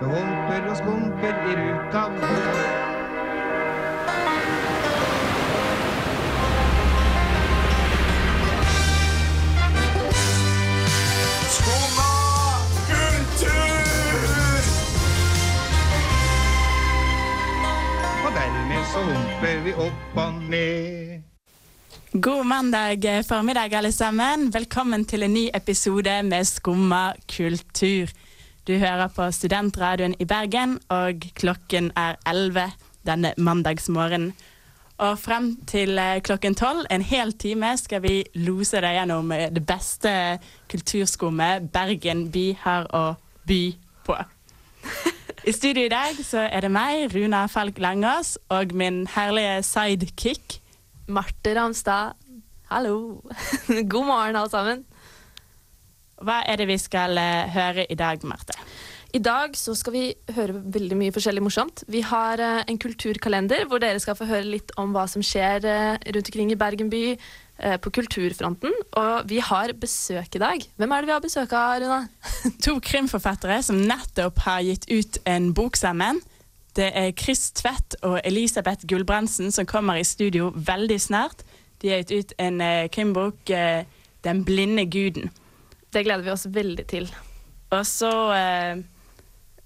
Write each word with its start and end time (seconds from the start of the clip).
Det 0.00 0.06
humper 0.10 0.70
og 0.70 0.76
skumper 0.76 1.34
i 1.50 1.54
ruta 1.60 2.02
så 18.94 19.00
humper 19.02 19.62
vi 19.64 19.72
opp 19.74 20.18
og 20.22 20.34
ned. 20.50 21.22
God 22.12 22.44
mandag 22.46 23.04
eh, 23.04 23.24
formiddag, 23.26 23.74
alle 23.74 23.92
sammen. 23.92 24.52
Velkommen 24.54 25.04
til 25.04 25.26
en 25.26 25.34
ny 25.34 25.48
episode 25.54 26.22
med 26.22 26.44
Skumma 26.46 27.12
kultur. 27.26 28.12
Du 28.64 28.72
hører 28.80 29.10
på 29.12 29.26
Studentradioen 29.28 30.14
i 30.16 30.24
Bergen, 30.24 30.78
og 30.88 31.20
klokken 31.36 31.90
er 32.00 32.16
11 32.24 32.70
denne 33.04 33.34
mandagsmorgenen. 33.36 34.30
Og 35.04 35.18
frem 35.18 35.50
til 35.68 35.98
eh, 35.98 36.22
klokken 36.24 36.54
12, 36.54 36.86
en 36.90 37.02
hel 37.04 37.32
time, 37.32 37.74
skal 37.76 38.00
vi 38.02 38.22
lose 38.40 38.80
deg 38.80 38.96
gjennom 38.96 39.32
eh, 39.36 39.50
det 39.52 39.66
beste 39.68 40.12
kulturskummet 40.72 41.68
Bergen 41.74 42.30
by 42.32 42.44
har 42.62 42.88
å 42.94 43.02
by 43.44 43.60
på. 44.06 44.16
I 45.44 45.52
studio 45.52 45.84
i 45.84 45.92
dag 45.92 46.24
så 46.24 46.46
er 46.46 46.64
det 46.64 46.72
meg, 46.72 47.10
Runa 47.12 47.44
Falk 47.52 47.82
Langås, 47.84 48.38
og 48.48 48.72
min 48.72 49.02
herlige 49.12 49.60
sidekick 49.66 50.60
Marte 51.12 51.52
Ramstad, 51.58 52.16
hallo. 52.72 53.20
God 53.92 54.06
morgen, 54.08 54.40
alle 54.40 54.48
sammen. 54.50 54.86
Hva 56.24 56.40
er 56.48 56.60
det 56.60 56.68
vi 56.70 56.80
skal 56.80 57.18
eh, 57.20 57.52
høre 57.52 57.84
i 57.90 57.96
dag, 57.98 58.22
Marte? 58.24 58.56
I 59.14 59.20
dag 59.22 59.52
så 59.54 59.76
skal 59.78 59.94
vi 59.94 60.04
høre 60.34 60.56
veldig 60.74 60.96
mye 60.98 61.14
forskjellig 61.14 61.42
morsomt. 61.44 61.84
Vi 61.90 62.00
har 62.06 62.40
eh, 62.42 62.62
en 62.70 62.80
kulturkalender 62.80 63.66
hvor 63.68 63.82
dere 63.82 64.00
skal 64.02 64.16
få 64.18 64.26
høre 64.30 64.48
litt 64.48 64.72
om 64.80 64.94
hva 64.96 65.04
som 65.10 65.22
skjer 65.24 65.68
eh, 65.68 65.98
rundt 66.16 66.30
omkring 66.32 66.54
i 66.54 66.60
Bergen 66.60 66.92
by 66.92 67.06
på 67.54 67.92
kulturfronten. 67.94 68.72
Og 68.98 69.28
vi 69.30 69.36
har 69.38 69.70
besøk 69.78 70.34
i 70.34 70.40
dag. 70.42 70.64
Hvem 70.74 70.90
er 70.90 71.04
det 71.04 71.06
vi 71.06 71.12
har 71.14 71.20
besøk 71.22 71.52
av, 71.54 71.76
Runa? 71.78 72.00
To 72.66 72.72
krimforfattere 72.82 73.60
som 73.62 73.78
nettopp 73.78 74.40
har 74.42 74.64
gitt 74.66 74.88
ut 74.90 75.20
en 75.30 75.52
bok 75.54 75.78
sammen. 75.78 76.18
Det 76.74 76.88
er 76.98 77.12
Chris 77.14 77.52
Tvedt 77.54 77.94
og 78.02 78.18
Elisabeth 78.26 78.82
Gulbrandsen 78.90 79.54
som 79.54 79.70
kommer 79.70 80.00
i 80.00 80.08
studio 80.08 80.50
veldig 80.50 80.98
snart. 80.98 81.46
De 81.78 81.92
har 81.92 82.02
gitt 82.02 82.10
ut 82.10 82.36
en 82.42 82.58
krimbok, 82.90 83.38
'Den 83.46 84.42
blinde 84.42 84.90
guden'. 84.90 85.30
Det 85.94 86.02
gleder 86.02 86.26
vi 86.26 86.32
oss 86.34 86.48
veldig 86.50 86.84
til. 86.90 87.06
Og 87.74 87.86
så 87.86 88.10
eh, 88.34 88.82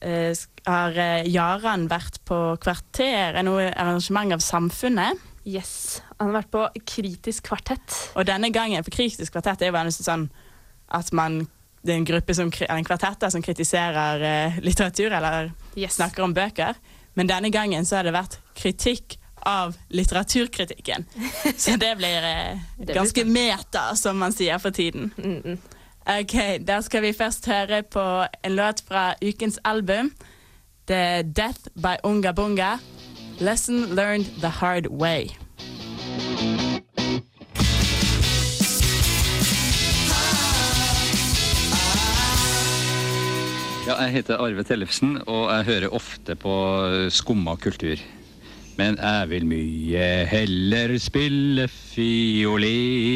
eh, 0.04 0.44
har 0.68 0.98
eh, 1.00 1.28
Jaran 1.32 1.88
vært 1.90 2.20
på 2.28 2.40
Kvarteret, 2.60 3.40
noe 3.46 3.70
arrangement 3.72 4.36
av 4.36 4.44
Samfunnet. 4.44 5.24
Yes. 5.48 6.02
Han 6.18 6.28
har 6.30 6.42
vært 6.42 6.50
på 6.52 6.64
Kritisk 6.84 7.48
kvartett. 7.48 7.94
Og 8.18 8.26
denne 8.28 8.50
gangen, 8.52 8.84
for 8.84 8.92
Kritisk 8.92 9.32
kvartett 9.32 9.64
er 9.64 9.72
jo 9.72 9.78
vanligvis 9.78 10.04
sånn 10.04 10.28
at 10.92 11.12
man 11.16 11.46
det 11.78 11.94
er 11.94 12.00
en 12.00 12.08
gruppe 12.08 12.34
som, 12.34 12.50
en 12.50 12.84
kvartett 12.84 13.24
som 13.32 13.42
kritiserer 13.42 14.24
eh, 14.26 14.58
litteratur 14.66 15.14
eller 15.14 15.52
Yes. 15.78 15.94
snakker 15.94 16.26
om 16.26 16.34
bøker. 16.34 16.74
Men 17.14 17.30
denne 17.30 17.50
gangen 17.54 17.86
så 17.86 17.96
har 18.00 18.04
det 18.04 18.12
vært 18.12 18.38
kritikk 18.58 19.16
av 19.46 19.76
litteraturkritikken. 19.94 21.06
Så 21.56 21.76
det 21.78 21.92
blir 21.96 22.24
eh, 22.26 22.60
ganske 22.92 23.24
meta, 23.24 23.94
som 23.96 24.18
man 24.18 24.34
sier 24.34 24.58
for 24.58 24.74
tiden. 24.74 25.12
Mm 25.16 25.42
-mm. 25.42 25.58
Ok, 26.08 26.64
Da 26.66 26.80
skal 26.80 27.02
vi 27.02 27.12
først 27.12 27.46
høre 27.46 27.82
på 27.82 28.24
en 28.44 28.54
låt 28.56 28.80
fra 28.88 29.14
ukens 29.20 29.58
album. 29.64 30.12
Det 30.88 30.96
er 30.96 31.22
'Death 31.22 31.60
by 31.76 31.94
Unga 32.04 32.32
Bunga'. 32.32 32.78
'Lesson 33.40 33.94
Learned 33.94 34.24
the 34.40 34.48
Hard 34.48 34.86
Way'. 34.86 35.36
Ja, 43.86 43.94
jeg 44.02 44.10
heter 44.12 44.36
Arve 44.36 44.62
Tellefsen, 44.62 45.18
og 45.26 45.56
jeg 45.56 45.64
hører 45.64 45.88
ofte 45.94 46.34
på 46.34 46.86
Skumma 47.08 47.54
kultur. 47.54 47.96
Men 48.78 48.96
jeg 48.96 49.30
vil 49.30 49.46
mye 49.46 50.24
heller 50.24 50.98
spille 50.98 51.68
fiolin. 51.68 53.08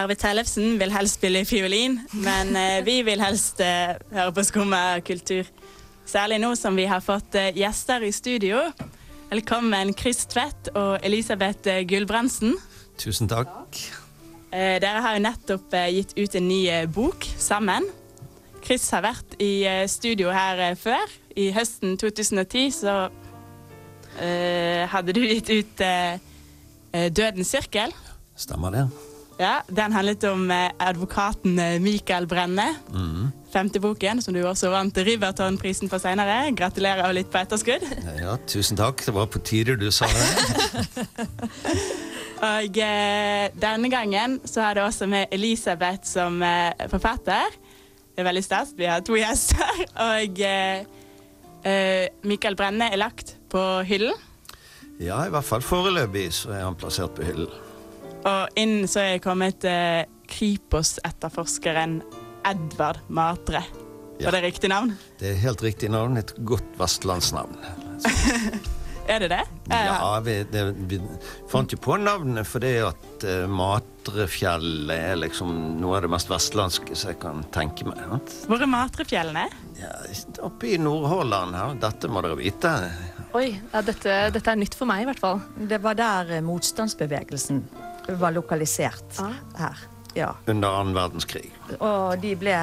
Arve 0.00 0.14
Tellefsen 0.16 0.78
vil 0.80 0.92
helst 0.94 1.18
spille 1.18 1.42
fiolin, 1.44 1.98
men 2.24 2.54
eh, 2.56 2.78
vi 2.86 3.00
vil 3.04 3.20
helst 3.20 3.58
eh, 3.60 3.98
høre 4.14 4.32
på 4.32 4.44
Skumma 4.48 5.00
kultur. 5.04 5.48
Særlig 6.08 6.38
nå 6.40 6.54
som 6.56 6.78
vi 6.78 6.86
har 6.88 7.02
fått 7.04 7.36
eh, 7.36 7.50
gjester 7.52 8.06
i 8.06 8.12
studio. 8.14 8.62
Velkommen 9.28 9.92
Chris 9.98 10.24
Tvedt 10.30 10.70
og 10.72 11.04
Elisabeth 11.04 11.82
Gulbrandsen. 11.90 12.56
Tusen 13.00 13.28
takk. 13.28 13.76
Eh, 14.48 14.78
dere 14.80 15.04
har 15.04 15.18
jo 15.18 15.24
nettopp 15.26 15.76
gitt 15.92 16.16
ut 16.16 16.38
en 16.40 16.48
ny 16.48 16.62
bok 16.88 17.28
sammen. 17.36 17.90
Chris 18.64 18.88
har 18.96 19.04
vært 19.04 19.36
i 19.36 19.66
studio 19.90 20.32
her 20.32 20.64
før. 20.80 21.12
I 21.36 21.50
høsten 21.56 22.00
2010 22.00 22.72
så 22.80 22.96
eh, 24.16 24.88
hadde 24.88 25.12
du 25.12 25.22
gitt 25.28 25.52
ut 25.52 25.84
eh, 25.84 26.16
'Dødens 26.90 27.52
sirkel'. 27.52 27.94
Stemmer 28.40 28.72
det? 28.72 28.88
Ja, 29.40 29.62
Den 29.72 29.94
handlet 29.96 30.24
om 30.28 30.50
eh, 30.52 30.68
advokaten 30.78 31.54
Michael 31.56 31.80
Mikael 31.80 32.26
Brenne. 32.28 32.66
Femte 33.50 33.80
boken, 33.80 34.20
som 34.22 34.34
du 34.36 34.42
også 34.44 34.68
vant 34.70 34.98
Riverton-prisen 35.00 35.88
for 35.90 36.02
senere. 36.02 36.52
Gratulerer 36.54 37.06
og 37.08 37.16
litt 37.16 37.30
på 37.32 37.40
etterskudd. 37.40 37.86
Ja, 38.20 38.36
tusen 38.46 38.76
takk. 38.78 39.00
Det 39.06 39.14
var 39.16 39.30
på 39.32 39.40
tide 39.40 39.78
du 39.80 39.88
sa 39.94 40.06
det. 40.12 40.28
Og 42.40 42.78
eh, 42.80 43.50
denne 43.60 43.90
gangen 43.92 44.38
så 44.48 44.62
har 44.64 44.76
det 44.76 44.84
også 44.84 45.08
med 45.10 45.32
Elisabeth 45.34 46.08
som 46.08 46.40
eh, 46.44 46.86
forfatter. 46.92 47.56
Det 48.14 48.22
er 48.22 48.28
veldig 48.28 48.44
stas. 48.44 48.72
Vi 48.76 48.88
har 48.88 49.02
to 49.04 49.18
gjester. 49.18 49.82
Og 50.10 50.40
eh, 50.40 50.86
Michael 51.64 52.28
Mikael 52.28 52.56
Brenne 52.56 52.88
er 52.92 53.00
lagt 53.00 53.34
på 53.52 53.60
hyllen. 53.84 54.16
Ja, 55.00 55.24
i 55.26 55.32
hvert 55.32 55.44
fall 55.48 55.64
foreløpig 55.64 56.30
så 56.36 56.54
er 56.56 56.64
han 56.64 56.78
plassert 56.80 57.12
på 57.16 57.24
hyllen. 57.28 57.69
Og 58.20 58.60
inn 58.60 58.82
så 58.90 59.02
er 59.02 59.12
jeg 59.14 59.22
kommet 59.24 59.64
eh, 59.68 60.02
Kripos-etterforskeren 60.30 62.00
Edvard 62.46 63.00
Matre. 63.08 63.62
Ja. 64.20 64.28
Var 64.28 64.36
det 64.36 64.42
riktig 64.50 64.68
navn? 64.72 64.92
Det 65.20 65.32
er 65.32 65.40
helt 65.46 65.62
riktig 65.64 65.88
navn. 65.92 66.20
Et 66.20 66.34
godt 66.44 66.76
vestlandsnavn. 66.80 67.56
Er 69.10 69.18
det 69.24 69.28
det? 69.32 69.44
Ja, 69.66 70.20
vi, 70.22 70.34
det, 70.52 70.60
vi 70.86 71.00
fant 71.50 71.72
jo 71.72 71.78
på 71.82 71.96
navnet 71.98 72.46
fordi 72.46 72.76
at 72.84 73.24
uh, 73.26 73.48
Matrefjellet 73.50 74.92
er 74.94 75.18
liksom 75.18 75.50
noe 75.80 75.96
av 75.98 76.04
det 76.04 76.10
mest 76.12 76.30
vestlandske 76.30 76.94
som 76.94 77.10
jeg 77.10 77.18
kan 77.24 77.42
tenke 77.50 77.88
meg. 77.88 77.98
sant? 78.06 78.36
Hvor 78.46 78.62
er 78.62 78.70
Matrefjellene? 78.70 79.48
Ja, 79.80 79.90
oppe 80.46 80.70
i 80.70 80.78
Nordhordland 80.78 81.58
her. 81.58 81.74
Dette 81.82 82.12
må 82.12 82.22
dere 82.22 82.38
vite. 82.38 82.76
Oi, 83.34 83.48
ja, 83.56 83.82
dette, 83.82 84.14
dette 84.36 84.54
er 84.54 84.62
nytt 84.62 84.78
for 84.78 84.86
meg 84.90 85.02
i 85.02 85.10
hvert 85.10 85.22
fall. 85.22 85.42
Det 85.58 85.82
var 85.82 85.98
der 85.98 86.36
eh, 86.36 86.44
motstandsbevegelsen 86.46 87.64
var 88.18 88.32
lokalisert 88.32 89.18
Ah. 89.20 89.32
her. 89.58 89.76
Ja. 90.14 90.32
Under 90.50 90.68
annen 90.80 90.94
verdenskrig. 90.94 91.50
Og 91.78 92.16
de 92.20 92.34
ble, 92.36 92.56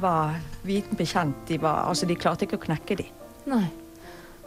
var 0.00 0.34
viten 0.64 0.96
bekjent. 0.98 1.46
De, 1.48 1.56
var, 1.58 1.86
altså, 1.88 2.06
de 2.06 2.14
klarte 2.16 2.44
ikke 2.44 2.58
å 2.60 2.64
knekke 2.66 2.96
de. 3.00 3.06
Nei. 3.46 3.64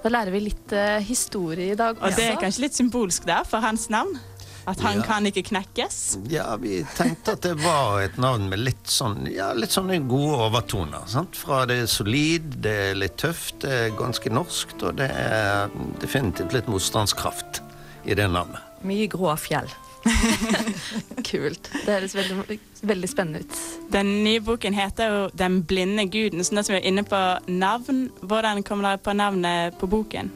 Da 0.03 0.09
lærer 0.13 0.29
vi 0.31 0.39
litt 0.45 0.71
uh, 0.77 0.99
historie 1.01 1.71
i 1.73 1.75
dag 1.75 1.97
Og 1.97 2.13
det 2.13 2.27
er 2.29 2.35
kanskje 2.37 2.61
litt 2.67 2.75
symbolsk 2.77 3.25
der 3.25 3.43
for 3.49 3.59
hans 3.65 3.87
navn? 3.89 4.19
At 4.67 4.79
han 4.81 4.97
Ja. 4.97 5.03
kan 5.05 5.25
ikke 5.25 5.41
knekkes? 5.49 6.17
Ja, 6.29 6.55
vi 6.57 6.83
tenkte 6.97 7.33
at 7.33 7.41
det 7.41 7.55
var 7.63 7.99
et 8.01 8.17
navn 8.17 8.47
med 8.49 8.59
litt 8.59 8.85
sånn 8.89 9.25
Ja, 9.33 9.51
litt 9.53 9.69
sånne 9.73 9.99
gode 10.07 10.37
overtoner. 10.45 11.03
Sant? 11.09 11.35
Fra 11.37 11.65
det 11.65 11.79
er 11.83 11.85
solid, 11.89 12.61
det 12.61 12.73
er 12.91 12.93
litt 12.95 13.17
tøft, 13.17 13.59
det 13.65 13.71
er 13.71 13.89
ganske 13.97 14.29
norskt, 14.33 14.81
og 14.83 14.95
det 14.97 15.09
er 15.09 15.69
definitivt 16.01 16.53
litt 16.53 16.67
motstandskraft 16.69 17.61
i 18.05 18.13
det 18.17 18.29
navnet. 18.29 18.61
Mye 18.85 19.07
grå 19.09 19.33
fjell. 19.37 19.69
Kult. 21.29 21.69
Det 21.85 21.89
høres 21.89 22.15
veldig, 22.15 22.59
veldig 22.85 23.09
spennende 23.09 23.41
ut. 23.41 23.59
Den 23.93 24.11
nye 24.23 24.41
boken 24.45 24.73
heter 24.77 25.13
jo 25.13 25.29
'Den 25.33 25.63
blinde 25.63 26.05
guden'. 26.05 26.43
Så 26.43 26.55
nå 26.55 26.61
som 26.63 26.75
vi 26.75 26.81
er 26.81 26.87
inne 26.87 27.03
på 27.03 27.21
navn, 27.47 28.09
hvordan 28.21 28.63
kom 28.63 28.81
dere 28.81 28.97
på 28.97 29.13
navnet 29.13 29.77
på 29.79 29.87
boken? 29.87 30.31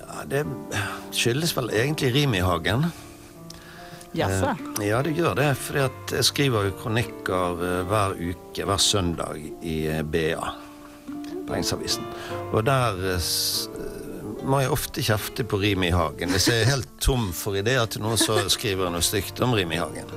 Ja, 0.00 0.24
Det 0.30 0.46
skyldes 1.12 1.56
vel 1.56 1.70
egentlig 1.70 2.14
Rimihagen. 2.14 2.84
Jaså? 4.14 4.54
Eh, 4.80 4.88
Ja, 4.88 5.02
det 5.02 5.16
gjør 5.16 5.34
det. 5.34 5.56
For 5.56 5.76
jeg 5.78 6.24
skriver 6.24 6.64
jo 6.64 6.70
kronikker 6.82 7.62
eh, 7.62 7.84
hver 7.88 8.14
uke, 8.16 8.64
hver 8.64 8.76
søndag 8.76 9.36
i 9.62 9.86
eh, 9.86 10.02
BA. 10.02 10.54
Bergensavisen. 11.46 12.04
Og 12.52 12.64
der 12.66 12.96
eh, 13.14 13.14
eh, 13.14 13.97
må 14.46 14.62
jeg 14.62 14.72
ofte 14.74 15.02
kjefte 15.04 15.44
på 15.48 15.60
Rimihagen. 15.62 16.30
Hvis 16.34 16.48
jeg 16.50 16.62
er 16.62 16.72
helt 16.72 16.90
tom 17.02 17.30
for 17.34 17.58
ideer 17.58 17.86
til 17.90 18.04
noe, 18.04 18.18
så 18.20 18.40
skriver 18.52 18.86
jeg 18.86 18.94
noe 18.94 19.04
stygt 19.04 19.42
om 19.44 19.54
Rim 19.56 19.72
i 19.74 19.80
hagen. 19.80 20.10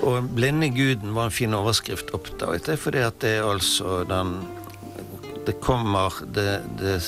Og 0.00 0.24
'Blinde 0.24 0.70
guden' 0.72 1.14
var 1.14 1.28
en 1.28 1.34
fin 1.34 1.54
overskrift, 1.54 2.14
oppdaget 2.16 2.68
jeg, 2.68 2.78
fordi 2.78 3.04
at 3.04 3.20
det 3.20 3.36
er 3.38 3.50
altså 3.50 4.04
den 4.08 4.38
det 5.46 5.60
kommer 5.60 6.12
det, 6.34 6.60
det 6.78 7.00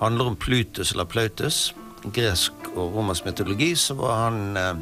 handler 0.00 0.32
om 0.32 0.36
Plutus 0.36 0.92
eller 0.92 1.04
Plautus. 1.04 1.74
I 2.04 2.10
gresk 2.14 2.52
og 2.74 2.94
romersk 2.94 3.26
mytologi 3.26 3.74
så 3.76 3.94
var 3.98 4.14
han 4.24 4.56
eh, 4.56 4.78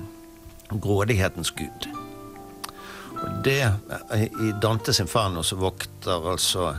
grådighetens 0.81 1.50
gud. 1.50 1.88
Og 3.20 3.40
det, 3.44 3.72
I 4.40 4.52
Dantes 4.62 5.00
Inferno 5.00 5.42
så 5.42 5.58
vokter 5.60 6.31
altså 6.32 6.75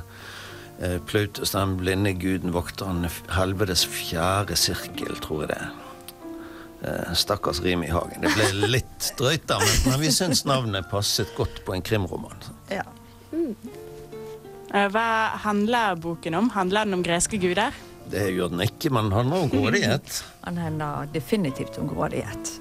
Plautus, 1.05 1.51
den 1.53 1.75
blinde 1.77 2.13
guden, 2.17 2.53
vokter 2.55 2.89
han 2.89 3.05
helvetes 3.35 3.83
fjerde 3.85 4.55
sirkel, 4.57 5.13
tror 5.21 5.43
jeg 5.43 5.51
det 5.51 5.59
er. 5.61 5.69
Eh, 6.81 7.11
Stakkars 7.13 7.59
rim 7.61 7.83
i 7.85 7.91
hagen. 7.93 8.23
Det 8.23 8.31
ble 8.33 8.71
litt 8.73 9.11
drøyt, 9.19 9.45
da, 9.49 9.59
men, 9.61 9.75
men 9.91 10.01
vi 10.01 10.09
syns 10.15 10.41
navnet 10.49 10.89
passet 10.89 11.29
godt 11.37 11.61
på 11.67 11.75
en 11.75 11.85
krimroman. 11.85 12.41
Ja. 12.73 12.81
Eh, 14.73 14.87
Hva 14.89 15.05
handler 15.45 15.99
boken 16.01 16.39
om? 16.39 16.49
Handler 16.55 16.89
den 16.89 16.97
om 16.97 17.05
greske 17.05 17.37
guder? 17.37 17.75
Det 18.11 18.31
gjør 18.33 18.49
den 18.55 18.63
ikke, 18.65 18.89
men 18.89 19.11
den 19.11 19.19
handler 19.19 19.45
om 19.45 19.51
grådighet. 19.53 20.23
Han 20.41 20.57
handler 20.57 21.11
definitivt 21.13 21.77
om 21.77 21.91
grådighet. 21.91 22.55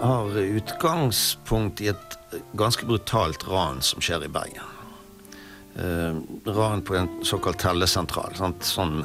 Har 0.00 0.38
utgangspunkt 0.38 1.82
i 1.82 1.90
et 1.90 2.16
ganske 2.56 2.86
brutalt 2.88 3.42
ran 3.50 3.82
som 3.84 4.00
skjer 4.00 4.24
i 4.24 4.30
Bergen. 4.32 4.76
Eh, 5.80 6.14
ran 6.44 6.82
på 6.82 6.96
en 6.96 7.08
såkalt 7.22 7.58
tellesentral. 7.58 8.34
Sant? 8.36 8.64
Sånn, 8.66 9.00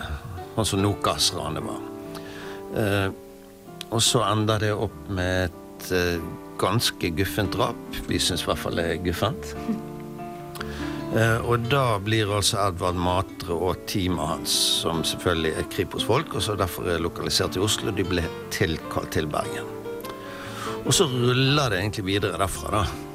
sånn 0.56 0.68
som 0.68 0.82
Nokas-ranet 0.84 1.64
var. 1.64 1.84
Eh, 2.76 3.08
og 3.96 4.02
så 4.04 4.26
ender 4.28 4.60
det 4.60 4.74
opp 4.74 4.98
med 5.08 5.46
et 5.48 5.92
eh, 5.96 6.26
ganske 6.60 7.12
guffent 7.16 7.56
drap. 7.56 8.00
Vi 8.10 8.20
syns 8.20 8.44
i 8.44 8.50
hvert 8.50 8.60
fall 8.60 8.82
det 8.82 8.90
er 8.92 9.04
guffent. 9.06 9.54
Og 11.16 11.70
da 11.72 11.96
blir 12.04 12.28
altså 12.34 12.58
Edvard 12.66 12.98
Matre 13.00 13.56
og 13.56 13.86
teamet 13.88 14.34
hans, 14.34 14.56
som 14.82 15.00
selvfølgelig 15.08 15.54
er 15.62 15.70
Kripos-folk, 15.72 16.34
og 16.36 16.44
så 16.44 16.58
derfor 16.60 16.90
er 16.92 17.00
lokalisert 17.00 17.56
i 17.56 17.62
Oslo, 17.64 17.94
de 17.96 18.04
ble 18.04 18.26
tilkalt 18.52 19.14
til 19.16 19.30
Bergen. 19.32 19.70
Og 20.84 20.92
så 20.98 21.08
ruller 21.08 21.72
det 21.72 21.80
egentlig 21.86 22.08
videre 22.10 22.42
derfra, 22.42 22.82
da. 22.82 23.15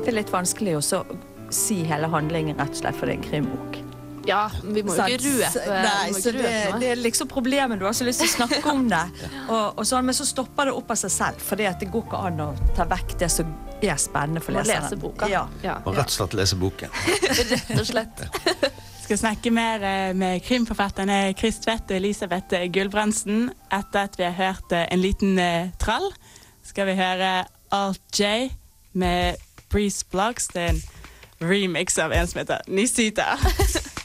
Det 0.00 0.08
er 0.08 0.16
litt 0.16 0.32
vanskelig 0.32 0.78
å 0.78 1.04
si 1.52 1.82
hele 1.84 2.08
handlingen, 2.10 2.56
rett 2.60 2.72
og 2.72 2.82
slett, 2.82 2.96
for 2.96 3.08
det 3.10 3.18
er 3.18 3.20
en 3.20 3.26
krimbok. 3.26 3.80
Ja, 4.28 4.50
vi 4.62 4.82
må 4.84 4.94
jo 4.94 5.06
ikke 5.08 5.22
røpe, 5.24 5.76
Nei, 5.80 6.12
så 6.12 6.32
det, 6.34 6.42
røpe 6.44 6.80
det 6.82 6.90
er 6.92 7.00
liksom 7.00 7.28
problemet. 7.30 7.80
Du 7.80 7.86
har 7.88 7.96
så 7.96 8.04
lyst 8.04 8.20
til 8.22 8.28
å 8.28 8.34
snakke 8.34 8.60
om 8.72 8.84
det, 8.90 9.02
og, 9.52 9.80
og 9.80 9.88
sånn, 9.88 10.06
men 10.08 10.16
så 10.16 10.26
stopper 10.28 10.70
det 10.70 10.76
opp 10.76 10.92
av 10.92 11.00
seg 11.00 11.14
selv. 11.14 11.42
For 11.44 11.60
det 11.60 11.72
går 11.90 12.06
ikke 12.06 12.20
an 12.30 12.44
å 12.44 12.50
ta 12.76 12.86
vekk 12.88 13.16
det 13.22 13.30
som 13.32 13.50
er 13.80 13.96
spennende 14.00 14.42
for 14.44 14.56
leseren. 14.56 14.86
lese 14.86 15.00
boka. 15.00 15.28
Ja. 15.30 15.46
Ja, 15.64 15.78
Og 15.84 15.96
rett 15.96 16.12
og 16.12 16.16
slett 16.18 16.36
lese 16.36 16.58
boken. 16.60 16.92
rett 17.40 17.74
og 17.78 17.86
slett. 17.88 18.24
skal 19.04 19.18
snakke 19.24 19.52
mer 19.54 19.82
eh, 19.82 20.12
med 20.14 20.44
krimforfatterne 20.46 21.34
Chris 21.38 21.58
Tvedt 21.64 21.90
og 21.90 21.96
Elisabeth 21.96 22.60
Gulbrandsen. 22.72 23.48
Etter 23.72 24.06
at 24.06 24.20
vi 24.20 24.28
har 24.28 24.36
hørt 24.36 24.76
eh, 24.76 24.86
en 24.92 25.02
liten 25.02 25.38
eh, 25.40 25.72
trall, 25.80 26.10
skal 26.66 26.92
vi 26.92 26.98
høre 27.00 27.32
Alt 27.74 28.20
J 28.20 28.50
med 29.00 29.40
Breeze 29.70 30.04
Blocks. 30.10 30.48
Det 30.48 30.62
er 30.62 30.68
en 30.74 30.82
remix 31.40 31.98
av 31.98 32.12
en 32.12 32.26
som 32.26 32.42
heter 32.42 32.66
Nisita. 32.68 33.36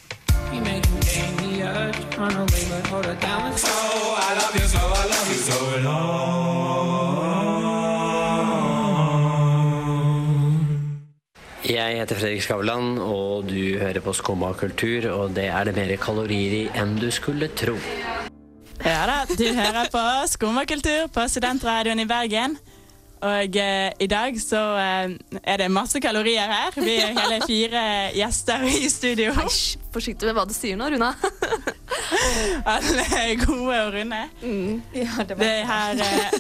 You 0.54 0.62
make 0.62 0.88
me 0.94 1.00
gain 1.02 1.36
the 1.38 1.64
urge, 1.68 2.18
run 2.18 2.36
away, 2.36 2.64
but 2.70 2.88
hold 2.88 3.06
her 3.06 3.16
down. 3.16 3.58
So 3.58 3.68
I 3.68 4.36
love 4.40 4.56
you, 4.56 4.68
so 4.68 4.80
I 4.80 5.06
love 5.10 5.28
you 5.28 5.40
so 5.42 5.56
Jeg 11.66 11.98
heter 11.98 12.16
Fredrik 12.16 12.44
Skavlan, 12.46 12.98
og 13.02 13.50
du 13.50 13.80
hører 13.82 14.00
på 14.06 14.14
Skumma 14.14 14.52
kultur, 14.54 15.10
og 15.12 15.34
det 15.36 15.48
er 15.50 15.66
det 15.66 15.74
mer 15.76 15.96
kalorier 15.98 16.54
i 16.54 16.64
enn 16.78 16.94
du 17.02 17.10
skulle 17.12 17.50
tro. 17.58 17.74
Ja 18.86 19.02
da, 19.10 19.18
du 19.26 19.48
hører 19.50 19.90
på 19.90 20.04
Skummakultur 20.30 21.08
på 21.14 21.26
Studentradioen 21.32 22.04
i 22.04 22.06
Bergen. 22.06 22.58
Og 23.22 23.56
eh, 23.58 23.92
i 24.00 24.08
dag 24.12 24.36
så 24.42 24.62
eh, 24.78 25.14
er 25.44 25.58
det 25.62 25.72
masse 25.72 26.00
kalorier 26.04 26.52
her. 26.52 26.76
Vi 26.76 26.98
er 27.00 27.16
hele 27.16 27.40
fire 27.48 27.84
gjester 28.14 28.66
i 28.68 28.90
studio. 28.92 29.32
Æsj, 29.46 29.78
forsiktig 29.96 30.28
med 30.28 30.36
hva 30.38 30.44
du 30.50 30.54
sier 30.54 30.78
nå, 30.80 30.90
Runa. 30.92 31.14
Alle 32.76 33.06
er 33.16 33.34
gode 33.40 33.80
og 33.86 33.94
runde. 33.96 34.22
Ja, 34.96 35.26
det 35.28 35.38
Det 35.40 35.54
her 35.72 36.02
eh, 36.06 36.40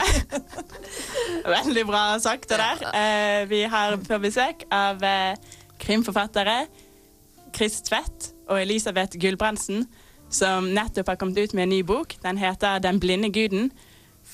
Veldig 1.55 1.85
bra 1.87 2.03
sagt, 2.19 2.49
det 2.49 2.59
der. 2.59 2.85
Eh, 2.91 3.49
vi 3.49 3.63
har 3.69 3.97
på 4.01 4.19
besøk 4.21 4.67
av 4.73 5.03
eh, 5.03 5.57
krimforfattere 5.81 6.65
Chris 7.55 7.79
Tvedt 7.87 8.31
og 8.49 8.61
Elisabeth 8.61 9.17
Gulbrandsen, 9.21 9.85
som 10.29 10.67
nettopp 10.75 11.13
har 11.13 11.19
kommet 11.21 11.39
ut 11.39 11.53
med 11.53 11.69
en 11.69 11.75
ny 11.77 11.81
bok. 11.87 12.17
Den 12.23 12.37
heter 12.37 12.79
'Den 12.79 12.99
blinde 12.99 13.31
guden'. 13.31 13.71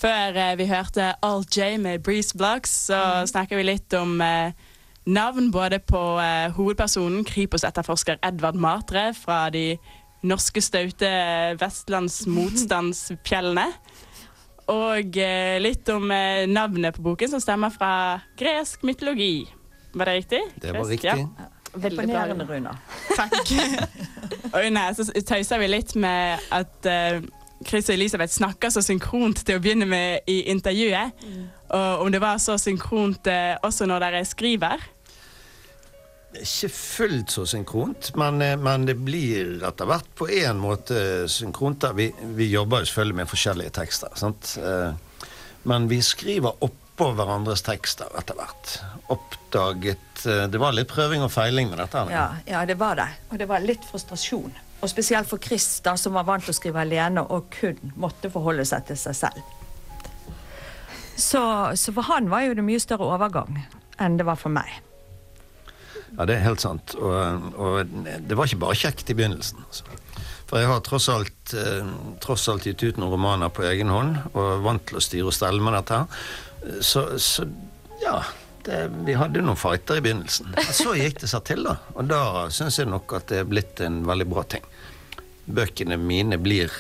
Før 0.01 0.38
eh, 0.39 0.56
vi 0.57 0.65
hørte 0.65 1.12
All 1.21 1.44
J 1.45 1.75
med 1.81 2.01
Breeze 2.06 2.38
Blocks, 2.38 2.71
så 2.89 3.21
snakker 3.30 3.59
vi 3.59 3.68
litt 3.68 3.94
om 3.94 4.15
eh, 4.25 4.53
navn 5.06 5.51
både 5.53 5.77
på 5.86 6.01
eh, 6.21 6.50
hovedpersonen, 6.56 7.25
Kripos-etterforsker 7.27 8.18
Edvard 8.25 8.57
Matre 8.57 9.12
fra 9.18 9.44
de 9.53 9.75
norske 10.25 10.62
staute 10.62 11.12
vestlands 11.62 12.24
motstandsfjellene. 12.30 13.68
Og 14.71 15.18
eh, 15.21 15.57
litt 15.62 15.89
om 15.94 16.09
eh, 16.13 16.47
navnet 16.50 16.97
på 16.97 17.06
boken, 17.12 17.33
som 17.33 17.44
stemmer 17.44 17.74
fra 17.74 17.94
gresk 18.39 18.86
mytologi. 18.88 19.45
Var 19.94 20.07
det 20.07 20.15
riktig? 20.21 20.42
Det 20.63 20.74
var 20.74 20.88
riktig. 20.88 21.13
Ja. 21.13 21.50
Veldig 21.74 22.07
bra. 22.07 22.25
Rune. 22.27 22.45
Runa. 22.50 22.74
Takk. 23.15 23.54
og 24.54 24.57
under 24.65 24.95
så 24.95 25.06
tøyser 25.27 25.62
vi 25.62 25.69
litt 25.71 25.94
med 26.00 26.51
at 26.51 26.89
eh, 26.89 27.21
Chris 27.68 27.90
og 27.90 27.96
Elisabeth 27.96 28.34
snakker 28.34 28.72
så 28.74 28.81
synkront 28.86 29.44
til 29.46 29.58
å 29.60 29.62
begynne 29.63 29.86
med 29.90 30.28
i 30.31 30.40
intervjuet. 30.52 31.12
Og 31.72 32.06
om 32.06 32.10
det 32.12 32.22
var 32.24 32.40
så 32.42 32.58
synkront 32.60 33.28
eh, 33.31 33.54
også 33.63 33.86
når 33.90 34.04
dere 34.08 34.25
skriver. 34.25 34.81
Ikke 36.31 36.69
fullt 36.72 37.34
så 37.36 37.44
synkront, 37.46 38.13
men, 38.16 38.42
eh, 38.42 38.58
men 38.58 38.86
det 38.88 38.96
blir 39.04 39.58
etter 39.68 39.88
hvert 39.90 40.08
på 40.16 40.30
en 40.31 40.62
måte 40.63 41.28
synkront. 41.31 41.84
Vi, 41.98 42.10
vi 42.38 42.48
jobber 42.54 42.81
jo 42.86 42.88
selvfølgelig 42.92 43.18
med 43.19 43.31
forskjellige 43.31 43.74
tekster. 43.81 44.14
Sant? 44.16 44.54
Eh, 44.64 44.94
Men 45.64 45.86
vi 45.92 46.00
skriver 46.02 46.56
oppå 46.66 47.12
hverandres 47.14 47.62
tekster 47.62 48.10
etter 48.18 48.34
hvert. 48.40 48.72
Oppdaget 49.14 50.24
eh, 50.25 50.48
Det 50.50 50.57
var 50.57 50.74
litt 50.74 50.90
prøving 50.90 51.22
og 51.22 51.30
feiling 51.31 51.69
med 51.69 51.78
dette. 51.84 52.02
Ja, 52.10 52.24
ja, 52.48 52.64
det 52.66 52.80
var 52.80 52.95
det. 52.97 53.06
Og 53.30 53.38
det 53.38 53.45
var 53.52 53.62
litt 53.62 53.83
frustrasjon. 53.85 54.56
Og 54.81 54.90
spesielt 54.90 55.30
for 55.30 55.42
Chris, 55.42 55.80
da, 55.85 55.94
som 55.97 56.16
var 56.18 56.26
vant 56.26 56.44
til 56.45 56.54
å 56.54 56.57
skrive 56.57 56.81
alene 56.81 57.21
og 57.21 57.52
kun 57.54 57.78
måtte 58.02 58.31
forholde 58.33 58.66
seg 58.66 58.88
til 58.90 58.97
seg 58.97 59.18
selv. 59.18 59.42
Så, 61.21 61.42
så 61.78 61.94
for 61.94 62.07
han 62.09 62.31
var 62.31 62.47
jo 62.47 62.56
det 62.57 62.66
mye 62.66 62.81
større 62.81 63.06
overgang 63.14 63.61
enn 64.02 64.18
det 64.18 64.26
var 64.26 64.40
for 64.42 64.54
meg. 64.54 64.71
Ja, 66.18 66.26
det 66.26 66.35
er 66.35 66.47
helt 66.47 66.64
sant. 66.64 66.95
Og, 66.97 67.52
og 67.56 67.94
det 67.94 68.38
var 68.38 68.50
ikke 68.50 68.64
bare 68.66 68.80
kjekt 68.80 69.11
i 69.14 69.16
begynnelsen. 69.16 69.61
Altså. 69.68 69.85
For 70.50 70.59
jeg 70.59 70.68
har 70.68 70.81
tross 70.83 71.07
alt, 71.14 71.54
eh, 71.56 71.92
tross 72.23 72.50
alt 72.52 72.66
gitt 72.68 72.81
ut 72.83 72.97
noen 73.00 73.14
romaner 73.14 73.54
på 73.54 73.64
egen 73.69 73.94
hånd, 73.94 74.18
og 74.33 74.66
vant 74.66 74.83
til 74.90 75.00
å 75.00 75.04
styre 75.04 75.30
og 75.30 75.38
stelle 75.38 75.64
med 75.64 75.78
dette 75.78 76.02
her. 76.02 76.26
Så, 76.83 77.06
så 77.21 77.45
ja. 78.02 78.18
Det, 78.65 78.80
vi 79.07 79.15
hadde 79.18 79.41
noen 79.41 79.57
fighter 79.57 79.97
i 79.97 80.03
begynnelsen. 80.06 80.53
Så 80.81 80.94
gikk 80.97 81.21
det 81.23 81.31
seg 81.31 81.45
til, 81.49 81.65
da. 81.65 81.77
Og 81.95 82.09
da 82.09 82.21
syns 82.53 82.80
jeg 82.81 82.89
nok 82.91 83.15
at 83.18 83.30
det 83.31 83.41
er 83.41 83.49
blitt 83.49 83.81
en 83.83 84.01
veldig 84.07 84.27
bra 84.30 84.45
ting. 84.56 84.65
Bøkene 85.51 85.97
mine 85.97 86.37
blir, 86.41 86.73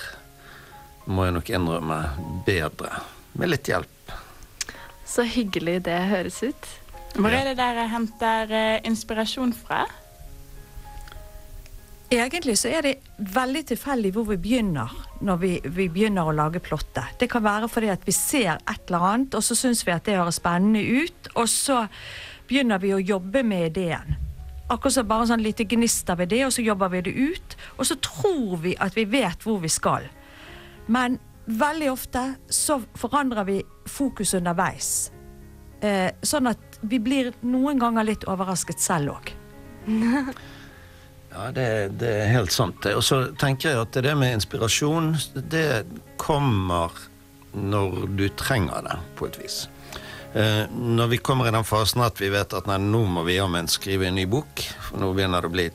må 1.09 1.25
jeg 1.27 1.37
nok 1.39 1.49
innrømme, 1.49 2.01
bedre. 2.45 3.01
Med 3.39 3.53
litt 3.53 3.71
hjelp. 3.71 4.13
Så 5.07 5.25
hyggelig 5.27 5.81
det 5.87 5.97
høres 6.11 6.39
ut. 6.43 6.69
Hvor 7.17 7.33
er 7.35 7.49
det 7.49 7.57
dere 7.59 7.89
henter 7.91 8.53
eh, 8.55 8.77
inspirasjon 8.87 9.51
fra? 9.55 9.83
Egentlig 12.11 12.57
så 12.59 12.67
er 12.67 12.83
det 12.83 12.97
veldig 13.23 13.61
tilfeldig 13.69 14.09
hvor 14.11 14.25
vi 14.27 14.35
begynner 14.41 14.91
når 15.23 15.37
vi, 15.39 15.51
vi 15.63 15.85
begynner 15.87 16.27
å 16.27 16.33
lage 16.35 16.59
plottet. 16.59 17.13
Det 17.21 17.29
kan 17.31 17.45
være 17.45 17.69
fordi 17.71 17.87
at 17.93 18.03
vi 18.03 18.11
ser 18.11 18.57
et 18.57 18.89
eller 18.89 19.05
annet, 19.07 19.37
og 19.39 19.45
så 19.47 19.55
syns 19.55 19.85
vi 19.87 19.93
at 19.95 20.03
det 20.09 20.17
høres 20.19 20.41
spennende 20.41 20.83
ut, 20.83 21.31
og 21.39 21.47
så 21.47 21.85
begynner 22.49 22.83
vi 22.83 22.91
å 22.91 22.99
jobbe 22.99 23.45
med 23.47 23.69
ideen. 23.69 24.19
Akkurat 24.67 24.97
som 24.97 25.07
bare 25.07 25.29
sånn 25.31 25.43
lite 25.43 25.63
gnist 25.71 26.11
av 26.11 26.19
idé, 26.25 26.43
og 26.43 26.51
så 26.51 26.67
jobber 26.67 26.91
vi 26.91 27.03
det 27.07 27.15
ut. 27.15 27.57
Og 27.77 27.87
så 27.87 27.95
tror 28.03 28.59
vi 28.63 28.75
at 28.75 28.95
vi 28.95 29.07
vet 29.07 29.47
hvor 29.47 29.63
vi 29.63 29.71
skal. 29.71 30.11
Men 30.91 31.15
veldig 31.47 31.91
ofte 31.91 32.27
så 32.51 32.81
forandrer 32.99 33.47
vi 33.47 33.59
fokus 33.87 34.35
underveis. 34.35 35.11
Eh, 35.79 36.11
sånn 36.23 36.51
at 36.51 36.79
vi 36.83 36.99
blir 36.99 37.31
noen 37.47 37.79
ganger 37.79 38.11
litt 38.11 38.27
overrasket 38.27 38.83
selv 38.83 39.15
òg. 39.15 39.31
Ja, 41.31 41.51
det, 41.55 41.67
det 42.01 42.11
er 42.23 42.33
helt 42.33 42.51
sant. 42.51 42.85
Og 42.91 43.03
så 43.03 43.21
tenker 43.39 43.71
jeg 43.71 43.83
at 43.85 43.99
det 44.03 44.15
med 44.19 44.35
inspirasjon, 44.35 45.13
det 45.33 45.85
kommer 46.19 46.91
når 47.51 48.07
du 48.15 48.25
trenger 48.39 48.83
det, 48.85 48.97
på 49.19 49.27
et 49.27 49.39
vis. 49.39 49.61
Eh, 50.33 50.63
når 50.71 51.07
vi 51.11 51.17
kommer 51.23 51.47
i 51.47 51.51
den 51.55 51.67
fasen 51.67 52.03
at 52.03 52.19
vi 52.21 52.31
vet 52.31 52.53
at 52.55 52.67
nei, 52.67 52.77
nå 52.83 53.03
må 53.07 53.23
vi 53.27 53.35
jammen 53.35 53.67
skrive 53.71 54.07
en 54.07 54.15
ny 54.15 54.25
bok, 54.31 54.63
for 54.87 55.01
nå 55.01 55.11
begynner 55.15 55.43
det 55.43 55.51
å 55.51 55.55
bli 55.55 55.67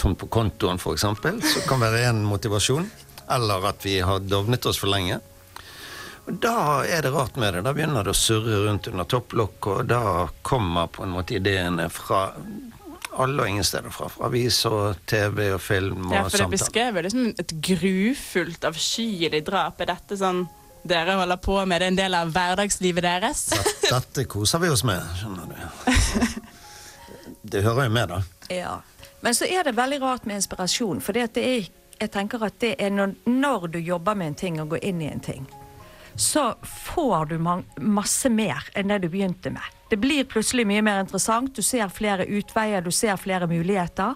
tomt 0.00 0.18
på 0.18 0.30
kontoen 0.32 0.80
f.eks., 0.80 1.04
så 1.04 1.66
kan 1.68 1.82
det 1.82 1.92
være 1.92 2.14
en 2.14 2.24
motivasjon. 2.26 2.88
Eller 3.30 3.66
at 3.68 3.84
vi 3.86 4.00
har 4.02 4.22
dovnet 4.26 4.66
oss 4.66 4.80
for 4.82 4.90
lenge. 4.90 5.20
Og 6.26 6.38
Da 6.42 6.82
er 6.86 7.02
det 7.02 7.12
rart 7.14 7.38
med 7.38 7.54
det. 7.54 7.62
Da 7.66 7.74
begynner 7.74 8.06
det 8.06 8.14
å 8.14 8.18
surre 8.18 8.64
rundt 8.66 8.88
under 8.90 9.06
topplokk, 9.06 9.70
og 9.70 9.86
da 9.90 10.02
kommer 10.42 10.90
på 10.90 11.04
en 11.06 11.14
måte 11.14 11.38
ideene 11.38 11.86
fra 11.92 12.28
alle 13.22 13.44
og 13.44 13.50
ingen 13.50 13.66
steder 13.66 13.92
fra. 13.94 14.08
Fra 14.12 14.28
avis 14.28 14.58
og 14.68 15.00
TV 15.10 15.50
og 15.54 15.60
film 15.62 16.08
og 16.08 16.14
Ja, 16.16 16.22
for 16.28 16.44
det 16.44 16.48
beskrevet 16.56 17.00
beskrev 17.00 17.02
liksom 17.06 17.28
et 17.42 17.54
grufullt, 17.70 18.64
avskyelig 18.70 19.42
drap. 19.46 19.80
Er 19.80 19.92
dette 19.94 20.18
sånn 20.20 20.44
dere 20.82 21.18
holder 21.20 21.40
på 21.44 21.58
med? 21.64 21.80
Det 21.80 21.88
er 21.88 21.92
en 21.92 21.98
del 21.98 22.16
av 22.16 22.32
hverdagslivet 22.34 23.04
deres? 23.04 23.44
Dette, 23.52 23.90
dette 23.90 24.24
koser 24.30 24.62
vi 24.62 24.70
oss 24.72 24.84
med, 24.88 25.04
skjønner 25.20 25.50
du. 25.50 25.58
Det 27.50 27.62
hører 27.64 27.86
jo 27.86 27.92
med, 27.94 28.08
da. 28.10 28.22
Ja. 28.52 28.74
Men 29.20 29.34
så 29.34 29.46
er 29.48 29.64
det 29.64 29.72
veldig 29.76 30.00
rart 30.02 30.26
med 30.28 30.40
inspirasjon. 30.40 31.00
For 31.04 31.16
det 31.16 31.40
er, 31.40 31.68
jeg 32.00 32.12
tenker 32.12 32.42
at 32.44 32.58
det 32.60 32.74
er 32.80 32.92
når, 32.92 33.14
når 33.28 33.66
du 33.74 33.78
jobber 33.78 34.16
med 34.16 34.32
en 34.32 34.38
ting 34.42 34.60
og 34.60 34.74
går 34.74 34.84
inn 34.90 35.00
i 35.02 35.08
en 35.10 35.22
ting, 35.24 35.46
så 36.14 36.54
får 36.62 37.30
du 37.32 37.36
masse 37.40 38.30
mer 38.32 38.66
enn 38.74 38.90
det 38.92 39.02
du 39.04 39.08
begynte 39.12 39.52
med. 39.54 39.64
Det 39.90 39.98
blir 39.98 40.24
plutselig 40.30 40.66
mye 40.70 40.82
mer 40.86 41.02
interessant. 41.02 41.54
Du 41.56 41.62
ser 41.66 41.90
flere 41.90 42.26
utveier, 42.26 42.82
du 42.82 42.92
ser 42.94 43.18
flere 43.18 43.48
muligheter. 43.50 44.14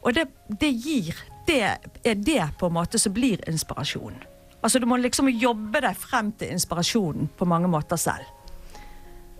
Og 0.00 0.16
det, 0.16 0.30
det 0.48 0.72
gir 0.72 1.26
Det 1.46 1.62
er 2.06 2.14
det 2.14 2.44
på 2.60 2.68
en 2.68 2.74
måte 2.76 2.98
som 3.00 3.12
blir 3.12 3.40
inspirasjon. 3.48 4.14
Altså 4.62 4.78
Du 4.78 4.86
må 4.86 5.00
liksom 5.00 5.28
jobbe 5.32 5.80
deg 5.82 5.96
frem 5.98 6.30
til 6.38 6.52
inspirasjonen 6.54 7.30
på 7.36 7.48
mange 7.48 7.68
måter 7.68 7.98
selv. 7.98 8.28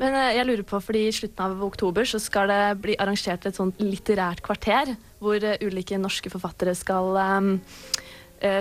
Men 0.01 0.17
eh, 0.17 0.35
jeg 0.39 0.49
lurer 0.49 0.65
på, 0.67 0.81
fordi 0.81 1.05
i 1.07 1.15
slutten 1.15 1.45
av 1.45 1.65
oktober 1.65 2.09
så 2.09 2.19
skal 2.23 2.49
det 2.51 2.63
bli 2.83 2.97
arrangert 2.99 3.47
et 3.47 3.57
sånt 3.57 3.81
litterært 3.85 4.41
kvarter, 4.43 4.95
hvor 5.21 5.45
eh, 5.45 5.61
ulike 5.61 6.01
norske 6.01 6.33
forfattere 6.33 6.75
skal 6.79 7.21
eh, 7.21 7.51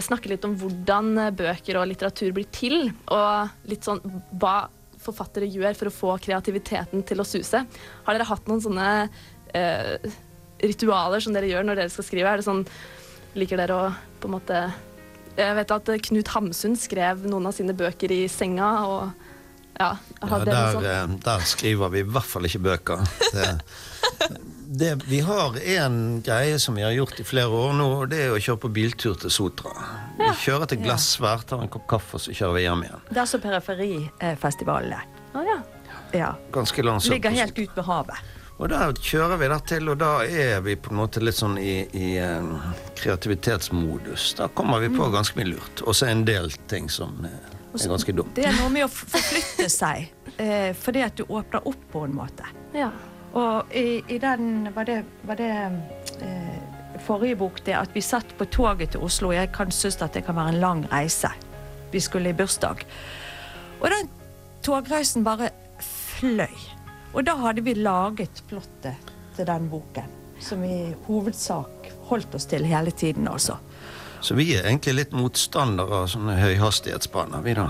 snakke 0.04 0.28
litt 0.32 0.44
om 0.48 0.58
hvordan 0.60 1.14
eh, 1.18 1.30
bøker 1.40 1.80
og 1.80 1.88
litteratur 1.92 2.34
blir 2.36 2.48
til, 2.52 2.90
og 3.08 3.70
litt 3.72 3.88
sånn 3.88 4.02
hva 4.42 4.58
forfattere 5.00 5.48
gjør 5.48 5.78
for 5.80 5.88
å 5.88 5.94
få 5.96 6.16
kreativiteten 6.26 7.06
til 7.08 7.22
å 7.24 7.26
suse. 7.28 7.62
Har 8.04 8.18
dere 8.18 8.28
hatt 8.28 8.50
noen 8.52 8.60
sånne 8.66 8.88
eh, 9.56 9.96
ritualer 10.60 11.24
som 11.24 11.32
dere 11.34 11.48
gjør 11.48 11.64
når 11.70 11.80
dere 11.80 11.94
skal 11.94 12.04
skrive? 12.10 12.34
Er 12.34 12.42
det 12.42 12.48
sånn, 12.50 12.66
liker 13.40 13.62
dere 13.62 13.78
å 13.80 13.90
på 14.20 14.28
en 14.28 14.34
måte 14.36 14.60
Jeg 15.40 15.56
vet 15.56 15.72
at 15.72 15.90
eh, 15.94 16.02
Knut 16.10 16.28
Hamsun 16.36 16.76
skrev 16.76 17.24
noen 17.32 17.48
av 17.48 17.56
sine 17.56 17.72
bøker 17.80 18.12
i 18.12 18.26
senga, 18.28 18.70
og 18.84 19.28
ja, 19.80 19.94
Ja, 20.20 20.40
der, 20.44 20.74
sånt? 20.76 20.86
eh, 20.92 21.14
der 21.24 21.46
skriver 21.48 21.94
vi 21.94 22.02
i 22.04 22.10
hvert 22.12 22.28
fall 22.28 22.50
ikke 22.50 22.60
bøker. 22.66 23.06
Det, 23.32 23.54
det, 24.70 24.90
vi 25.10 25.20
har 25.26 25.56
en 25.78 25.96
greie 26.22 26.60
som 26.62 26.76
vi 26.78 26.84
har 26.86 26.92
gjort 26.94 27.20
i 27.20 27.24
flere 27.26 27.48
år 27.50 27.72
nå, 27.74 27.88
og 28.04 28.10
det 28.12 28.20
er 28.28 28.34
å 28.36 28.42
kjøre 28.42 28.62
på 28.68 28.70
biltur 28.76 29.16
til 29.18 29.32
Sotra. 29.34 29.72
Vi 30.20 30.28
kjører 30.44 30.70
til 30.70 30.84
Glassvær, 30.84 31.42
tar 31.50 31.64
en 31.66 31.72
kopp 31.74 31.88
kaffe, 31.90 32.20
og 32.20 32.22
så 32.22 32.36
kjører 32.38 32.58
vi 32.60 32.66
hjem 32.68 32.84
igjen. 32.86 33.02
Det 33.10 33.22
er 33.24 33.30
så 33.32 33.40
periferifestivalene. 33.42 35.00
Å, 35.34 35.46
ja. 35.48 35.58
Ja. 36.14 36.30
Ganske 36.54 36.86
langt 36.86 37.06
opp 37.06 37.14
Ligger 37.14 37.34
helt 37.34 37.58
ut 37.60 37.76
ved 37.78 37.86
havet. 37.90 38.30
Og 38.60 38.68
da 38.74 38.90
kjører 38.92 39.38
vi 39.40 39.48
der 39.48 39.62
til, 39.72 39.90
og 39.94 40.00
da 40.02 40.12
er 40.28 40.62
vi 40.66 40.74
på 40.76 40.92
en 40.92 41.00
måte 41.00 41.22
litt 41.24 41.38
sånn 41.38 41.56
i, 41.62 41.76
i 41.96 42.10
eh, 42.20 42.50
kreativitetsmodus. 43.00 44.34
Da 44.38 44.50
kommer 44.54 44.80
vi 44.84 44.90
på 44.92 45.06
Mm. 45.06 45.14
ganske 45.14 45.38
mye 45.40 45.50
lurt. 45.54 45.82
Og 45.88 45.96
så 45.96 46.10
en 46.12 46.26
del 46.28 46.52
ting 46.68 46.90
som 46.92 47.24
eh, 47.26 47.38
er 47.74 47.88
ganske 47.94 48.12
dumt. 48.14 48.36
Det 48.36 48.46
er 48.46 48.58
noe 48.60 48.70
med 48.70 48.84
å 48.86 48.90
forflytte 48.92 49.70
seg, 49.72 50.12
eh, 50.38 50.74
fordi 50.76 51.06
at 51.06 51.16
du 51.16 51.24
åpner 51.30 51.66
opp 51.66 51.86
på 51.94 52.04
en 52.06 52.14
måte. 52.14 52.44
ja. 52.74 52.92
Og 53.34 53.76
i, 53.76 54.02
i 54.10 54.18
den 54.18 54.70
Var 54.76 54.88
det, 54.90 55.04
var 55.24 55.38
det 55.38 55.52
eh, 56.26 56.58
forrige 57.06 57.38
bok 57.40 57.62
det 57.66 57.76
at 57.78 57.94
vi 57.94 58.02
satt 58.02 58.38
på 58.38 58.46
toget 58.46 58.96
til 58.96 59.06
Oslo? 59.06 59.32
Jeg 59.32 59.52
kan 59.54 59.72
synes 59.72 60.02
at 60.02 60.14
det 60.14 60.26
kan 60.26 60.36
være 60.36 60.56
en 60.56 60.62
lang 60.64 60.86
reise. 60.92 61.30
Vi 61.92 62.00
skulle 62.00 62.30
i 62.30 62.34
bursdag. 62.34 62.86
Og 63.80 63.90
den 63.90 64.10
togreisen 64.64 65.24
bare 65.24 65.50
fløy. 66.20 66.56
Og 67.14 67.26
da 67.26 67.36
hadde 67.40 67.64
vi 67.66 67.74
laget 67.74 68.44
plottet 68.50 69.14
til 69.36 69.48
den 69.48 69.70
boken. 69.70 70.18
Som 70.40 70.64
i 70.64 70.94
hovedsak 71.08 71.90
holdt 72.10 72.36
oss 72.36 72.46
til 72.46 72.66
hele 72.66 72.92
tiden, 72.92 73.28
altså. 73.28 73.58
Så 74.22 74.36
vi 74.36 74.52
er 74.56 74.68
egentlig 74.68 74.96
litt 74.98 75.16
motstandere 75.16 76.04
av 76.04 76.10
sånne 76.12 76.36
høyhastighetsbaner, 76.40 77.44
vi 77.44 77.56
da. 77.56 77.70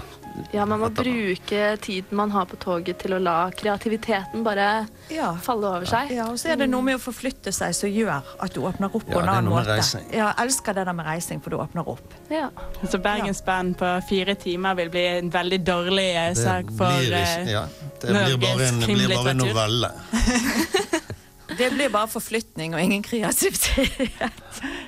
Ja, 0.54 0.66
man 0.66 0.80
må 0.82 0.90
bruke 0.94 1.78
tiden 1.82 2.18
man 2.18 2.32
har 2.32 2.46
på 2.50 2.58
toget 2.62 3.00
til 3.04 3.14
å 3.16 3.20
la 3.22 3.50
kreativiteten 3.56 4.44
bare 4.46 4.88
Ja. 5.10 5.34
falle 5.42 5.68
over 5.68 5.86
seg. 5.90 6.12
Ja, 6.16 6.28
og 6.32 6.40
så 6.40 6.52
er 6.54 6.56
det 6.62 6.70
noe 6.70 6.82
med 6.86 6.96
å 7.00 7.02
forflytte 7.04 7.52
seg 7.56 7.76
som 7.76 7.90
gjør 7.90 8.24
at 8.40 8.54
du 8.54 8.62
åpner 8.62 8.90
opp 8.94 9.08
Ja, 9.08 9.14
på 9.14 9.22
en 9.24 9.30
annen 9.30 9.52
måte. 9.52 9.78
Ja, 10.12 10.30
jeg 10.32 10.46
elsker 10.46 10.74
det 10.78 10.86
der 10.90 10.94
med 10.94 11.06
reising, 11.06 11.42
for 11.42 11.50
du 11.50 11.58
åpner 11.58 11.88
opp. 11.88 12.14
Ja. 12.30 12.50
Så 12.90 13.02
Bergensband 13.02 13.78
på 13.78 13.92
fire 14.10 14.36
timer 14.36 14.76
vil 14.76 14.90
bli 14.90 15.06
en 15.20 15.32
veldig 15.34 15.62
dårlig 15.66 16.10
eh, 16.16 16.30
Det 16.34 16.44
sak 16.44 16.74
for 16.78 16.90
Norges 16.90 17.38
eh, 17.38 17.52
ja, 17.54 17.66
det 18.02 18.10
blir 18.14 18.38
bare 18.38 18.68
en, 18.68 18.80
det 18.80 18.88
blir 18.88 19.16
bare 19.16 19.36
en 19.36 19.38
novelle. 19.38 19.92
Det 21.60 21.72
blir 21.74 21.90
bare 21.90 22.08
forflytning 22.08 22.76
og 22.76 22.82
ingen 22.82 23.04
kreativitet. 23.04 24.30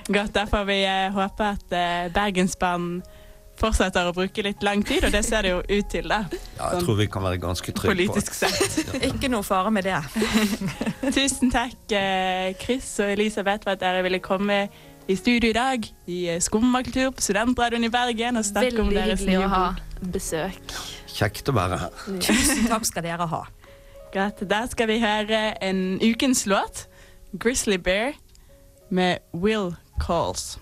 Godt. 0.08 0.34
derfor 0.36 0.64
vi 0.64 0.86
håper 1.12 1.56
at 1.58 1.74
eh, 1.76 2.12
Bergensbanen 2.14 3.02
fortsetter 3.62 4.10
å 4.10 4.14
bruke 4.16 4.44
litt 4.46 4.64
lang 4.66 4.84
tid, 4.86 5.06
og 5.08 5.14
det 5.14 5.22
ser 5.28 5.46
det 5.46 5.54
jo 5.54 5.60
ut 5.62 5.90
til, 5.92 6.10
da. 6.10 6.24
Ja, 6.58 6.72
jeg 6.74 6.86
tror 6.86 6.98
vi 7.00 7.08
kan 7.14 7.26
være 7.26 7.42
ganske 7.42 7.74
trygge 7.78 8.08
på 8.08 8.14
Politisk 8.16 8.38
sett. 8.38 8.80
Ikke 9.06 9.30
noe 9.32 9.46
fare 9.46 9.72
med 9.74 9.86
det. 9.88 10.00
Tusen 11.18 11.52
takk, 11.54 11.78
eh, 11.98 12.52
Chris 12.62 12.94
og 13.04 13.14
Elisabeth, 13.14 13.66
for 13.66 13.76
at 13.76 13.84
dere 13.84 14.04
ville 14.06 14.22
komme 14.24 14.64
i 15.10 15.16
studio 15.18 15.50
i 15.50 15.56
dag 15.58 15.88
i 16.08 16.20
eh, 16.30 16.42
Skummakultur 16.42 17.12
på 17.16 17.26
Studentradioen 17.26 17.88
i 17.88 17.92
Bergen 17.94 18.38
og 18.40 18.46
snakke 18.48 18.82
om 18.82 18.92
Veldig 18.92 19.18
hyggelig 19.18 19.40
å 19.42 19.50
ha 19.52 19.64
besøk. 20.14 20.76
Kjekt 21.12 21.50
å 21.52 21.56
være 21.58 21.82
her. 21.84 21.98
Tusen 22.24 22.70
takk 22.72 22.88
skal 22.88 23.06
dere 23.06 23.28
ha. 23.30 23.44
Greit. 24.12 24.42
Der 24.50 24.68
skal 24.72 24.90
vi 24.92 25.00
høre 25.00 25.42
en 25.64 26.00
ukens 26.04 26.46
låt, 26.46 26.88
'Grizzly 27.32 27.78
Bear', 27.78 28.18
med 28.90 29.18
Will 29.34 29.76
Calls. 30.02 30.58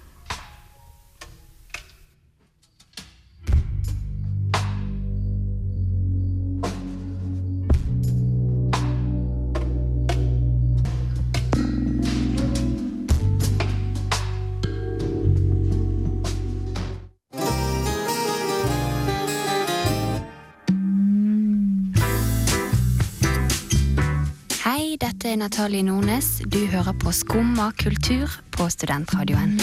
Dette 25.29 25.43
er 25.43 25.45
Natalie 25.45 25.83
Nornes. 25.85 26.27
Du 26.49 26.57
hører 26.65 26.95
på 26.97 27.11
Skumma 27.13 27.67
kultur 27.77 28.31
på 28.49 28.65
Studentradioen. 28.73 29.59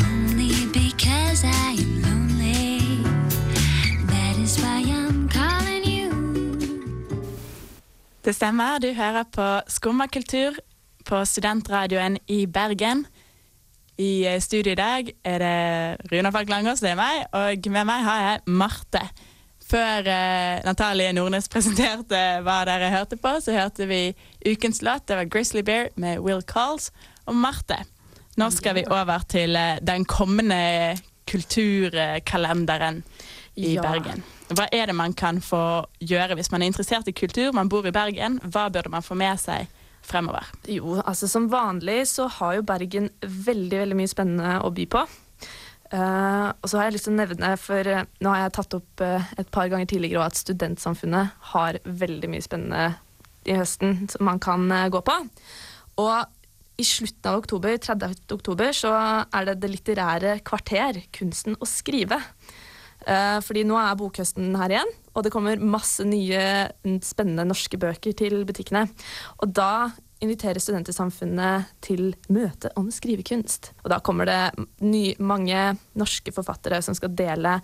Only 0.00 0.48
because 0.72 1.44
I 1.44 1.76
lonely. 2.00 3.04
That 4.08 4.38
is 4.40 4.56
why 4.62 4.80
I'm 4.80 5.28
calling 5.28 5.84
you. 5.84 6.08
Det 8.24 8.34
stemmer, 8.34 8.78
du 8.78 8.94
hører 8.96 9.28
på 9.32 9.60
Skummakultur 9.68 10.56
på 11.04 11.24
Studentradioen 11.24 12.16
i 12.26 12.46
Bergen. 12.46 13.04
I 13.98 14.24
eh, 14.24 14.40
studio 14.40 14.72
i 14.72 14.80
dag 14.80 15.12
er 15.24 15.38
det 15.38 16.12
Runa 16.12 16.30
Falk 16.30 16.48
Langås, 16.48 16.80
det 16.80 16.94
er 16.94 16.96
meg, 16.96 17.26
og 17.32 17.68
med 17.68 17.84
meg 17.84 18.08
har 18.08 18.22
jeg 18.24 18.40
Marte. 18.46 19.04
Før 19.70 20.08
eh, 20.10 20.60
Natalie 20.66 21.12
Nordnes 21.14 21.46
presenterte 21.52 22.20
hva 22.42 22.60
dere 22.66 22.90
hørte 22.90 23.18
på, 23.20 23.36
så 23.44 23.54
hørte 23.54 23.86
vi 23.90 24.02
ukens 24.46 24.82
låt. 24.82 25.06
Det 25.06 25.18
var 25.20 25.28
'Grizzly 25.30 25.62
Bear' 25.62 25.92
med 25.96 26.18
Will 26.24 26.42
Calls 26.42 26.90
og 27.26 27.36
Marte. 27.38 27.84
Nå 28.40 28.50
skal 28.50 28.74
vi 28.74 28.84
over 28.90 29.22
til 29.28 29.56
eh, 29.56 29.78
den 29.82 30.04
kommende 30.04 30.98
kulturkalenderen 31.30 33.02
i 33.54 33.74
Ja. 33.74 33.82
Bergen. 33.82 34.22
Hva 34.50 34.66
er 34.72 34.86
det 34.86 34.94
man 34.94 35.12
kan 35.14 35.40
få 35.40 35.86
gjøre 36.00 36.34
hvis 36.34 36.50
man 36.50 36.62
er 36.62 36.66
interessert 36.72 37.08
i 37.08 37.12
kultur, 37.14 37.52
man 37.52 37.68
bor 37.68 37.86
i 37.86 37.92
Bergen? 37.94 38.40
Hva 38.42 38.68
burde 38.72 38.90
man 38.90 39.02
få 39.02 39.14
med 39.14 39.38
seg 39.38 39.68
fremover? 40.02 40.46
Jo, 40.66 41.00
altså 41.06 41.28
som 41.28 41.50
vanlig 41.52 42.08
så 42.08 42.26
har 42.26 42.54
jo 42.58 42.62
Bergen 42.66 43.10
veldig, 43.22 43.78
veldig 43.84 43.96
mye 43.96 44.10
spennende 44.10 44.56
å 44.64 44.70
by 44.74 44.86
på. 44.90 45.04
Eh, 45.90 46.48
og 46.54 46.70
så 46.70 46.78
har 46.78 46.86
jeg 46.86 46.96
lyst 46.96 47.08
til 47.08 47.16
å 47.16 47.18
nevne, 47.18 47.50
for 47.58 47.88
uh, 47.90 48.04
nå 48.22 48.30
har 48.30 48.44
jeg 48.44 48.54
tatt 48.54 48.76
opp 48.78 49.02
uh, 49.02 49.30
et 49.42 49.48
par 49.50 49.70
ganger 49.72 49.88
tidligere 49.90 50.28
at 50.30 50.38
Studentsamfunnet 50.38 51.32
har 51.50 51.80
veldig 51.82 52.30
mye 52.30 52.44
spennende 52.44 52.84
i 53.50 53.56
høsten 53.58 54.04
som 54.12 54.22
man 54.28 54.38
kan 54.42 54.68
gå 54.92 55.00
på. 55.02 55.16
Og 55.98 56.80
i 56.80 56.86
slutten 56.86 57.26
av 57.26 57.40
oktober, 57.40 57.74
30. 57.82 58.14
oktober, 58.36 58.70
så 58.76 58.92
er 59.24 59.48
det 59.48 59.58
Det 59.62 59.70
litterære 59.72 60.34
kvarter, 60.46 61.00
kunsten 61.16 61.56
å 61.58 61.68
skrive. 61.68 62.20
Fordi 63.00 63.64
nå 63.64 63.78
er 63.80 63.96
bokhøsten 63.96 64.52
her 64.60 64.74
igjen, 64.74 64.92
og 65.16 65.24
det 65.24 65.32
kommer 65.32 65.60
masse 65.60 66.04
nye, 66.04 66.68
mm, 66.84 67.00
spennende 67.04 67.48
norske 67.48 67.80
bøker 67.80 68.12
til 68.16 68.44
butikkene. 68.48 68.86
Og 69.40 69.56
da 69.56 69.88
inviterer 70.20 70.60
Studentersamfunnet 70.60 71.72
til 71.84 72.12
møte 72.32 72.70
om 72.78 72.90
skrivekunst. 72.92 73.72
Og 73.84 73.90
da 73.92 74.00
kommer 74.04 74.28
det 74.28 74.66
ny, 74.84 75.14
mange 75.18 75.74
norske 75.98 76.34
forfattere 76.36 76.82
som 76.84 76.96
skal 76.96 77.14
dele 77.16 77.58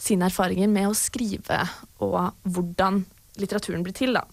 sine 0.00 0.28
erfaringer 0.28 0.70
med 0.70 0.90
å 0.90 0.96
skrive, 0.98 1.62
og 2.04 2.34
hvordan 2.42 3.04
litteraturen 3.40 3.84
blir 3.86 3.96
til. 3.96 4.16
da. 4.18 4.24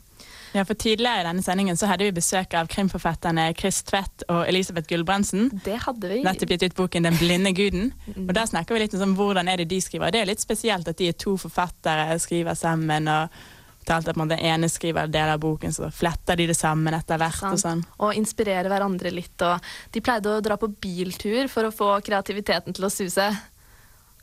Ja, 0.51 0.65
for 0.67 0.75
Tidligere 0.75 1.21
i 1.21 1.27
denne 1.29 1.43
sendingen 1.45 1.77
så 1.79 1.87
hadde 1.87 2.05
vi 2.09 2.15
besøk 2.15 2.53
av 2.59 2.67
krimforfatterne 2.71 3.47
Chris 3.57 3.79
Tvedt 3.87 4.25
og 4.27 4.43
Elisabeth 4.49 4.89
Gulbrandsen. 4.89 5.47
Det 5.63 5.77
hadde 5.85 6.11
vi. 6.11 6.19
Nettopp 6.25 6.51
gitt 6.51 6.65
ut 6.67 6.75
boken 6.75 7.07
'Den 7.07 7.17
blinde 7.17 7.53
guden'. 7.55 7.91
Og 8.27 8.33
Der 8.33 8.45
snakker 8.45 8.75
vi 8.75 8.81
litt 8.83 8.93
om 8.93 9.15
hvordan 9.15 9.47
er 9.47 9.57
det 9.57 9.69
de 9.69 9.81
skriver. 9.81 10.11
Det 10.11 10.21
er 10.21 10.25
litt 10.25 10.43
spesielt 10.43 10.87
at 10.87 10.97
de 10.97 11.07
er 11.07 11.13
to 11.13 11.37
forfattere, 11.37 12.19
skriver 12.19 12.53
sammen. 12.53 13.07
og 13.07 13.29
fortalte 13.81 14.13
at 14.13 14.19
man 14.21 14.29
den 14.31 14.39
ene 14.39 14.69
skriver 14.71 15.07
en 15.07 15.11
del 15.13 15.29
av 15.33 15.39
boken, 15.43 15.73
så 15.73 15.89
fletter 15.93 16.37
de 16.39 16.47
det 16.51 16.57
sammen 16.57 16.93
etter 16.97 17.17
hvert. 17.21 17.41
og 17.51 17.59
sånn. 17.59 17.83
Og 17.99 18.13
inspirere 18.17 18.69
hverandre 18.71 19.11
litt. 19.13 19.41
Og 19.41 19.59
de 19.91 20.01
pleide 20.05 20.37
å 20.37 20.41
dra 20.45 20.57
på 20.61 20.69
biltur 20.81 21.49
for 21.51 21.67
å 21.67 21.73
få 21.73 21.91
kreativiteten 22.05 22.73
til 22.77 22.85
å 22.85 22.91
suse. 22.93 23.27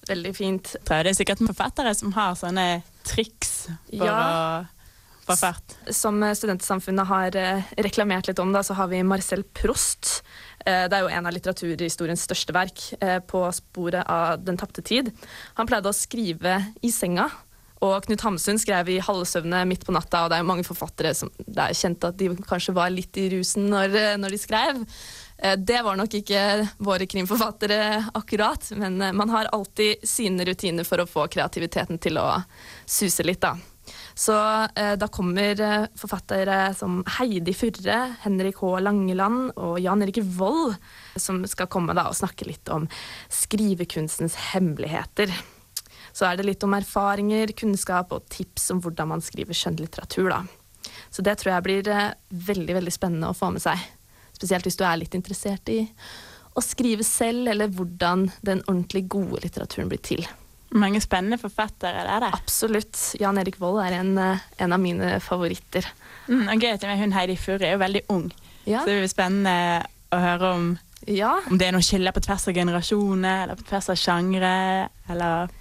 Veldig 0.09 0.35
fint. 0.37 0.75
Tror 0.89 1.03
Det 1.05 1.13
er 1.13 1.19
sikkert 1.19 1.43
forfattere 1.45 1.95
som 1.95 2.13
har 2.17 2.35
sånne 2.39 2.83
triks 3.05 3.67
for 3.91 4.07
Ja. 4.07 4.65
å 4.65 5.27
få 5.27 5.37
fart. 5.37 5.75
Som 5.93 6.23
Studentsamfunnet 6.23 7.07
har 7.07 7.37
eh, 7.37 7.63
reklamert 7.77 8.27
litt 8.31 8.39
om, 8.39 8.53
da, 8.53 8.63
så 8.63 8.75
har 8.75 8.89
vi 8.89 9.03
Marcel 9.03 9.43
Prost. 9.43 10.23
Eh, 10.65 10.89
Det 10.89 10.97
er 10.97 11.01
jo 11.03 11.09
en 11.09 11.27
av 11.27 11.33
litteraturhistoriens 11.35 12.25
største 12.25 12.53
verk, 12.55 12.95
eh, 13.03 13.19
på 13.21 13.43
sporet 13.53 14.07
av 14.09 14.43
Den 14.43 14.57
tapte 14.57 14.83
tid. 14.83 15.13
Han 15.57 15.67
pleide 15.67 15.91
å 15.91 15.93
skrive 15.93 16.73
i 16.83 16.89
senga. 16.91 17.31
Og 17.85 18.03
Knut 18.07 18.25
Hamsun 18.27 18.59
skrev 18.59 18.89
i 18.91 18.99
halvsøvne 19.05 19.63
midt 19.71 19.87
på 19.87 19.95
natta, 19.95 20.25
og 20.25 20.33
det 20.33 20.41
er 20.41 20.47
mange 20.49 20.67
forfattere 20.67 21.15
som 21.15 21.31
det 21.47 21.63
er 21.63 21.79
kjent 21.79 22.09
at 22.09 22.19
de 22.19 22.33
kanskje 22.49 22.75
var 22.75 22.91
litt 22.91 23.17
i 23.21 23.29
rusen 23.37 23.69
når, 23.71 23.95
eh, 23.95 24.17
når 24.19 24.35
de 24.35 24.41
skrev. 24.43 24.85
Eh, 25.39 25.57
Det 25.57 25.83
var 25.85 25.97
nok 25.97 26.15
ikke 26.19 26.69
våre 26.83 27.07
krimforfattere 27.07 28.11
akkurat, 28.19 28.71
men 28.77 29.01
eh, 29.03 29.13
man 29.13 29.31
har 29.31 29.51
alltid 29.53 30.03
sine 30.03 30.45
rutiner 30.45 30.85
for 30.85 30.99
å 30.99 31.07
få 31.07 31.29
kreativiteten 31.31 32.01
til 32.03 32.19
å 32.19 32.43
suse 32.87 33.23
litt, 33.23 33.41
da. 33.41 33.55
Så 34.19 34.35
eh, 34.75 34.97
da 34.99 35.07
kommer 35.09 35.89
forfattere 35.97 36.75
som 36.77 37.05
Heidi 37.19 37.55
Furre, 37.57 38.17
Henrik 38.25 38.59
H. 38.61 38.81
Langeland 38.83 39.53
og 39.57 39.79
Jan 39.81 40.03
Erik 40.03 40.19
Vold, 40.37 40.75
som 41.17 41.45
skal 41.47 41.71
komme 41.71 41.95
da 41.97 42.09
og 42.11 42.19
snakke 42.19 42.51
litt 42.51 42.69
om 42.75 42.89
skrivekunstens 43.31 44.35
hemmeligheter. 44.51 45.33
Så 46.19 46.27
er 46.27 46.39
det 46.41 46.49
litt 46.49 46.65
om 46.67 46.75
erfaringer, 46.75 47.53
kunnskap 47.55 48.11
og 48.17 48.25
tips 48.33 48.73
om 48.75 48.81
hvordan 48.83 49.13
man 49.13 49.23
skriver 49.23 49.55
skjønnlitteratur. 49.55 50.33
da. 50.33 50.41
Så 51.15 51.23
det 51.23 51.37
tror 51.39 51.53
jeg 51.55 51.67
blir 51.69 51.91
eh, 51.95 52.09
veldig 52.49 52.75
veldig 52.81 52.95
spennende 52.95 53.31
å 53.31 53.37
få 53.39 53.53
med 53.55 53.63
seg. 53.63 53.79
Spesielt 54.35 54.67
hvis 54.67 54.79
du 54.79 54.83
er 54.87 54.99
litt 54.99 55.15
interessert 55.15 55.71
i 55.71 55.85
å 56.59 56.63
skrive 56.65 57.05
selv, 57.07 57.47
eller 57.53 57.71
hvordan 57.71 58.27
den 58.43 58.65
ordentlig 58.67 59.05
gode 59.11 59.45
litteraturen 59.45 59.91
blir 59.93 60.03
til. 60.03 60.25
Mange 60.75 60.99
spennende 61.01 61.39
forfattere 61.41 62.03
der, 62.05 62.25
det. 62.27 62.33
Absolutt. 62.37 62.99
Jan 63.23 63.39
Erik 63.41 63.61
Vold 63.63 63.79
er 63.87 64.01
en, 64.01 64.11
eh, 64.19 64.43
en 64.59 64.75
av 64.75 64.83
mine 64.83 65.15
favoritter. 65.25 65.87
Mm, 66.27 66.49
og 66.49 66.61
gøy 66.67 66.75
at 66.75 66.85
hun 66.99 67.15
Heidi 67.15 67.37
Furre 67.41 67.69
er 67.71 67.77
jo 67.79 67.85
veldig 67.85 68.03
ung, 68.11 68.27
Ja. 68.67 68.81
så 68.83 68.91
det 68.91 68.99
blir 69.01 69.15
spennende 69.15 69.87
å 70.13 70.19
høre 70.21 70.51
om 70.55 70.79
Ja, 71.09 71.39
om 71.49 71.57
det 71.57 71.69
er 71.69 71.73
noen 71.73 71.85
skiller 71.85 72.13
på 72.13 72.21
tvers 72.25 72.45
av 72.51 72.57
generasjoner, 72.59 73.45
eller 73.47 73.59
på 73.59 73.65
tvers 73.71 73.89
av 73.95 73.97
sjangre, 73.97 74.53
eller 75.09 75.53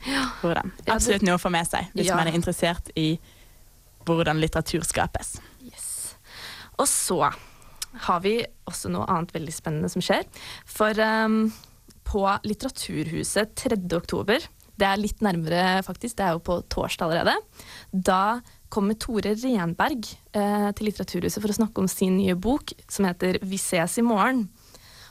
hvordan. 0.42 0.74
Absolutt 0.92 1.24
noe 1.24 1.38
å 1.38 1.42
få 1.42 1.52
med 1.54 1.70
seg 1.70 1.94
hvis 1.96 2.12
man 2.12 2.28
er 2.28 2.36
interessert 2.36 2.92
i 3.00 3.14
hvordan 4.08 4.42
litteratur 4.42 4.84
skapes. 4.88 5.38
Yes. 5.64 6.18
Og 6.78 6.88
så 6.92 7.22
har 8.08 8.20
vi 8.24 8.38
også 8.68 8.92
noe 8.94 9.08
annet 9.12 9.34
veldig 9.36 9.56
spennende 9.56 9.90
som 9.92 10.04
skjer. 10.04 10.28
For 10.70 11.00
um, 11.00 11.48
på 12.08 12.24
Litteraturhuset 12.48 13.56
3. 13.58 13.80
oktober, 13.98 14.44
det 14.78 14.86
er 14.86 15.02
litt 15.02 15.24
nærmere 15.26 15.82
faktisk, 15.86 16.20
det 16.20 16.28
er 16.28 16.36
jo 16.36 16.44
på 16.46 16.60
torsdag 16.72 17.10
allerede, 17.10 17.36
da 17.92 18.40
kommer 18.70 18.98
Tore 19.00 19.34
Renberg 19.40 20.06
eh, 20.36 20.70
til 20.76 20.90
Litteraturhuset 20.90 21.42
for 21.42 21.54
å 21.54 21.58
snakke 21.58 21.82
om 21.82 21.90
sin 21.90 22.18
nye 22.20 22.36
bok 22.36 22.76
som 22.92 23.08
heter 23.08 23.40
Vi 23.48 23.60
ses 23.62 23.98
i 23.98 24.06
morgen. 24.06 24.46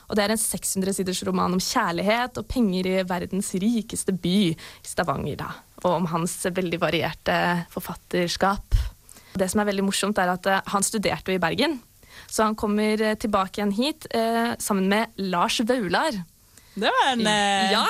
Og 0.07 0.15
det 0.15 0.23
er 0.23 0.33
en 0.33 0.39
600 0.39 0.95
siders 0.95 1.23
roman 1.27 1.57
om 1.57 1.61
kjærlighet 1.61 2.39
og 2.39 2.47
penger 2.47 2.87
i 2.87 2.95
verdens 3.07 3.51
rikeste 3.59 4.15
by, 4.15 4.53
Stavanger, 4.85 5.35
da. 5.41 5.49
Og 5.83 5.91
om 5.99 6.07
hans 6.13 6.39
veldig 6.47 6.79
varierte 6.81 7.35
forfatterskap. 7.73 8.77
Det 9.37 9.49
som 9.51 9.61
er 9.61 9.69
veldig 9.69 9.85
morsomt, 9.85 10.17
er 10.17 10.31
at 10.33 10.47
eh, 10.49 10.63
han 10.73 10.85
studerte 10.85 11.33
jo 11.33 11.37
i 11.37 11.43
Bergen. 11.43 11.77
Så 12.25 12.47
han 12.47 12.55
kommer 12.57 13.01
eh, 13.01 13.17
tilbake 13.19 13.59
igjen 13.61 13.75
hit 13.77 14.07
eh, 14.15 14.55
sammen 14.59 14.87
med 14.89 15.21
Lars 15.29 15.59
Vaular. 15.67 16.17
Det 16.77 16.89
var 16.93 17.11
en 17.11 17.25
eh, 17.27 17.71
Ja, 17.73 17.85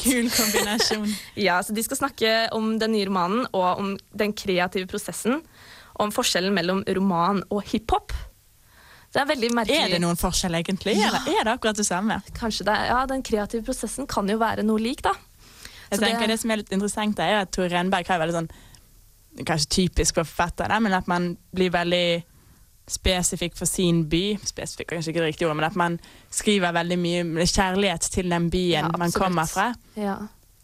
kul 0.00 0.30
kombinasjon. 0.32 1.08
Ja, 1.46 1.62
så 1.62 1.72
De 1.76 1.84
skal 1.84 2.00
snakke 2.00 2.34
om 2.56 2.78
den 2.80 2.94
nye 2.96 3.08
romanen 3.08 3.46
og 3.52 3.68
om 3.82 3.94
den 4.16 4.32
kreative 4.32 4.88
prosessen. 4.88 5.42
Om 6.00 6.12
forskjellen 6.14 6.54
mellom 6.56 6.84
roman 6.96 7.42
og 7.50 7.64
hiphop. 7.68 8.14
Det 9.10 9.18
er 9.18 9.26
veldig 9.26 9.50
merkelig. 9.58 9.78
Er 9.82 9.90
det 9.96 10.00
noen 10.04 10.18
forskjell, 10.18 10.54
egentlig? 10.60 10.94
Ja. 11.00 11.08
Eller 11.10 11.40
er 11.40 11.44
det 11.48 11.54
akkurat 11.56 11.78
det 11.80 11.86
samme? 11.88 12.20
Kanskje 12.36 12.66
det, 12.68 12.76
ja, 12.92 13.00
Den 13.10 13.24
kreative 13.26 13.64
prosessen 13.66 14.06
kan 14.10 14.28
jo 14.30 14.38
være 14.38 14.62
noe 14.66 14.78
lik, 14.78 15.02
da. 15.02 15.16
Jeg 15.90 15.98
Så 15.98 16.04
tenker 16.04 16.30
det... 16.30 16.38
som 16.38 16.50
er 16.54 16.60
litt 16.62 16.70
interessant, 16.72 17.18
er 17.18 17.40
at 17.42 17.50
Tore 17.50 17.72
Renberg 17.72 18.06
har 18.06 18.20
veldig 18.22 18.36
sånn 18.38 18.50
Kanskje 19.46 19.68
typisk 19.70 20.16
for 20.18 20.26
forfattere, 20.26 20.78
men 20.82 20.92
at 20.94 21.06
man 21.10 21.32
blir 21.54 21.70
veldig 21.70 22.22
spesifikk 22.90 23.54
for 23.58 23.70
sin 23.70 24.02
by. 24.10 24.34
Spesifikk 24.42 24.90
er 24.90 24.98
kanskje 24.98 25.12
ikke 25.12 25.22
det 25.22 25.28
riktige 25.30 25.46
ordet, 25.48 25.56
men 25.60 25.66
at 25.68 25.78
man 25.78 25.98
skriver 26.34 26.74
veldig 26.74 26.98
mye 26.98 27.22
med 27.28 27.46
kjærlighet 27.50 28.08
til 28.10 28.30
den 28.32 28.48
byen 28.50 28.88
Ja, 28.90 28.98
man 28.98 29.14
kommer 29.14 29.46
fra. 29.46 29.68
Ja. 29.94 30.16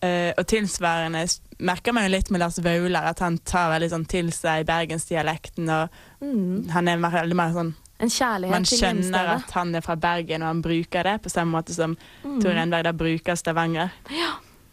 Uh, 0.03 0.33
og 0.37 0.43
tilsvarende 0.51 1.23
merker 1.63 1.95
man 1.97 2.05
jo 2.09 2.13
litt 2.17 2.31
med 2.35 2.43
Lars 2.43 2.59
Vaular, 2.63 3.07
at 3.15 3.23
han 3.23 3.39
tar 3.39 3.71
veldig 3.73 3.89
sånn 3.95 4.09
til 4.11 4.33
seg 4.35 4.67
bergensdialekten. 4.69 5.71
Og 5.71 6.03
Mm. 6.27 6.69
han 6.75 6.89
er 6.89 6.99
veldig 6.99 7.37
mer 7.39 7.53
sånn 7.55 7.75
En 8.01 8.11
kjærlighet 8.13 8.53
Man 8.53 8.65
til 8.69 8.79
skjønner 8.79 9.03
hjemstedet. 9.03 9.45
at 9.49 9.51
han 9.57 9.75
er 9.75 9.81
fra 9.81 9.95
Bergen, 9.97 10.43
og 10.43 10.49
han 10.49 10.63
bruker 10.63 11.03
det 11.03 11.23
på 11.23 11.31
samme 11.33 11.57
måte 11.57 11.73
som 11.75 11.97
Mm. 12.25 12.41
Tore 12.43 12.61
Enberg 12.63 12.93
bruker 12.97 13.35
Stavanger. 13.35 13.91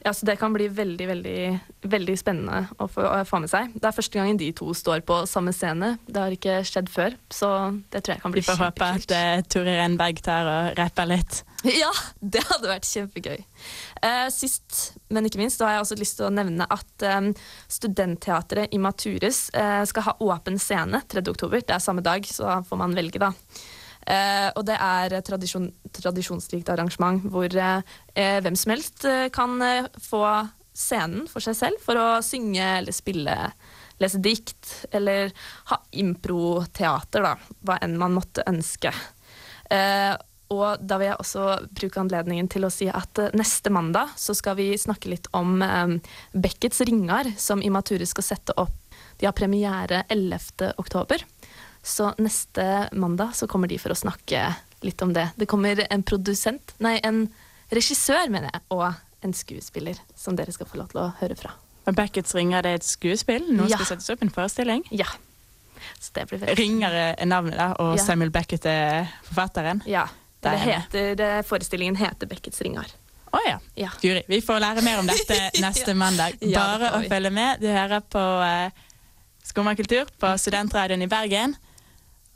Ja, 0.04 0.12
så 0.12 0.26
Det 0.26 0.38
kan 0.40 0.52
bli 0.52 0.68
veldig 0.68 1.06
veldig, 1.08 1.60
veldig 1.88 2.18
spennende 2.20 2.68
å 2.78 2.90
få, 2.92 3.06
å 3.08 3.24
få 3.24 3.40
med 3.40 3.50
seg. 3.50 3.70
Det 3.74 3.86
er 3.88 3.92
første 3.96 4.20
gangen 4.20 4.36
de 4.38 4.50
to 4.52 4.74
står 4.74 5.00
på 5.08 5.22
samme 5.26 5.54
scene. 5.56 5.94
Det 6.06 6.20
har 6.20 6.36
ikke 6.36 6.58
skjedd 6.68 6.90
før, 6.92 7.16
så 7.32 7.80
det 7.90 8.04
tror 8.04 8.16
jeg 8.16 8.22
kan 8.22 8.34
Vi 8.34 8.42
bli 8.42 8.44
får 8.44 8.60
håpe 8.60 8.84
at 8.98 9.16
uh, 9.16 9.42
Tore 9.48 9.78
Renberg 9.80 10.20
tar 10.22 10.44
og 10.52 10.78
rapper 10.78 11.08
litt. 11.08 11.44
Ja, 11.64 11.92
det 12.20 12.44
hadde 12.50 12.68
vært 12.68 12.84
kjempegøy. 12.84 13.46
Eh, 14.04 14.28
sist, 14.36 14.98
men 15.16 15.28
ikke 15.28 15.40
minst, 15.40 15.62
har 15.64 15.78
jeg 15.78 15.86
også 15.86 16.00
lyst 16.00 16.18
til 16.20 16.28
å 16.28 16.34
nevne 16.34 16.68
at 16.68 17.06
eh, 17.08 17.30
Studentteatret 17.72 18.74
i 18.76 18.82
Maturus 18.82 19.46
eh, 19.56 19.84
skal 19.88 20.10
ha 20.10 20.18
åpen 20.26 20.60
scene 20.60 21.00
3. 21.08 21.24
oktober. 21.32 21.64
Det 21.64 21.78
er 21.78 21.84
samme 21.84 22.04
dag, 22.04 22.28
så 22.28 22.60
får 22.68 22.82
man 22.84 22.98
velge, 22.98 23.22
da. 23.24 23.32
Uh, 24.04 24.50
og 24.60 24.66
det 24.68 24.76
er 24.84 25.14
tradisjon, 25.24 25.70
tradisjonsrikt 25.96 26.68
arrangement 26.74 27.22
hvor 27.32 27.48
uh, 27.56 27.78
eh, 28.20 28.42
hvem 28.44 28.58
som 28.60 28.74
helst 28.74 29.06
uh, 29.08 29.30
kan 29.32 29.56
få 29.96 30.26
scenen 30.76 31.24
for 31.32 31.46
seg 31.46 31.56
selv 31.56 31.80
for 31.80 31.96
å 31.96 32.08
synge 32.26 32.66
eller 32.82 32.92
spille, 32.92 33.38
lese 34.04 34.20
dikt 34.20 34.74
eller 34.92 35.32
ha 35.72 35.80
improteater, 36.04 37.24
da. 37.24 37.56
Hva 37.64 37.80
enn 37.86 37.96
man 38.02 38.18
måtte 38.18 38.44
ønske. 38.50 38.92
Eh, 39.72 40.12
og 40.52 40.82
da 40.86 40.98
vil 41.00 41.08
jeg 41.08 41.18
også 41.20 41.44
bruke 41.74 42.00
anledningen 42.02 42.50
til 42.52 42.66
å 42.66 42.72
si 42.74 42.88
at 42.92 43.20
eh, 43.20 43.30
neste 43.34 43.72
mandag 43.74 44.12
så 44.20 44.36
skal 44.38 44.56
vi 44.60 44.72
snakke 44.78 45.10
litt 45.10 45.28
om 45.34 45.62
eh, 45.62 45.96
Beckets 46.34 46.82
ringer, 46.82 47.32
som 47.38 47.62
Imature 47.64 48.06
skal 48.06 48.24
sette 48.24 48.54
opp. 48.58 48.76
De 49.20 49.26
har 49.26 49.34
premiere 49.38 50.04
11. 50.10 50.74
oktober. 50.78 51.24
Så 51.84 52.14
neste 52.18 52.90
mandag 52.94 53.34
så 53.36 53.48
kommer 53.48 53.68
de 53.68 53.78
for 53.82 53.92
å 53.92 53.98
snakke 53.98 54.56
litt 54.84 55.02
om 55.02 55.14
det. 55.16 55.30
Det 55.36 55.48
kommer 55.48 55.80
en 55.90 56.04
produsent, 56.04 56.74
nei, 56.84 56.98
en 57.04 57.26
regissør, 57.72 58.30
mener 58.32 58.50
jeg, 58.54 58.62
og 58.76 58.88
en 59.24 59.34
skuespiller 59.36 60.00
som 60.16 60.36
dere 60.36 60.52
skal 60.52 60.68
få 60.68 60.78
lov 60.82 60.90
til 60.92 61.02
å 61.04 61.10
høre 61.22 61.36
fra. 61.40 61.54
Og 61.88 61.96
Beckets 61.98 62.36
ringer 62.36 62.64
det 62.64 62.72
er 62.72 62.80
et 62.80 62.88
skuespill. 62.88 63.46
Nå 63.56 63.68
Ja. 63.70 63.78
skal 63.78 63.96
settes 63.98 64.10
opp 64.14 64.22
en 64.24 64.30
forestilling. 64.32 64.84
Ja. 64.92 65.08
Så 66.00 66.14
det 66.16 66.28
blir 66.30 66.40
veldig 66.40 66.56
Ringer 66.58 66.92
er 67.20 67.26
navnet, 67.28 67.58
da, 67.60 67.74
og 67.80 67.98
Ja. 67.98 68.04
Samuel 68.04 68.30
Beckett 68.32 68.66
er 68.66 69.10
forfatteren. 69.28 69.82
Ja. 69.86 70.06
Det 70.44 70.52
er 70.52 70.60
det. 70.60 70.74
heter, 70.74 71.16
det, 71.20 71.32
forestillingen 71.48 71.98
heter 72.00 72.30
Beckets 72.30 72.62
ringar. 72.62 72.92
Å 73.34 73.42
ja. 73.48 73.60
Ja. 73.80 73.90
Guri, 74.02 74.22
vi 74.30 74.42
får 74.46 74.62
lære 74.62 74.86
mer 74.86 75.02
om 75.02 75.10
dette 75.10 75.38
neste 75.66 75.96
mandag. 75.98 76.38
Bare 76.44 76.90
ja, 76.90 76.96
å 76.98 77.04
følge 77.10 77.34
med. 77.34 77.64
Du 77.64 77.70
hører 77.72 78.04
på 78.06 78.24
eh, 78.46 78.84
Skummakultur 79.44 80.12
på 80.22 80.34
Studentradioen 80.38 81.06
i 81.06 81.10
Bergen. 81.12 81.56